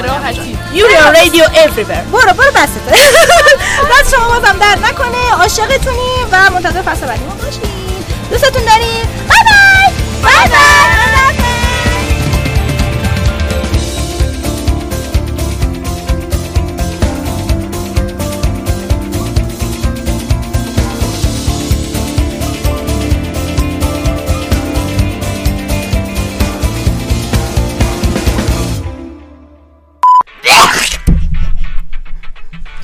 [0.74, 2.12] یوریان رادیو everywhere.
[2.12, 2.80] برو برو بسته
[3.92, 5.32] دست شما بازم درد نکنه.
[5.40, 7.62] عاشقتونی و منتظر فصل بعدی ما باشین.
[8.32, 9.29] دوستتون داریم.
[10.22, 10.70] Pa, pa!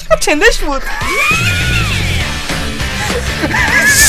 [0.09, 0.83] Zaczynaj śmut!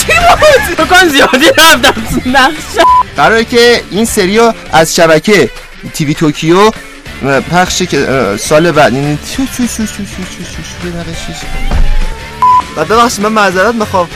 [0.00, 0.76] Śmut!
[0.76, 1.92] To koniec, nie prawda,
[2.24, 2.50] na
[3.16, 4.40] قراره که این سری
[4.72, 5.50] از شبکه
[5.94, 6.70] تیوی توکیو
[7.50, 7.82] پخش
[8.38, 9.18] سال بعد یعنی
[12.76, 14.08] و ببخشید من معذرت می‌خوام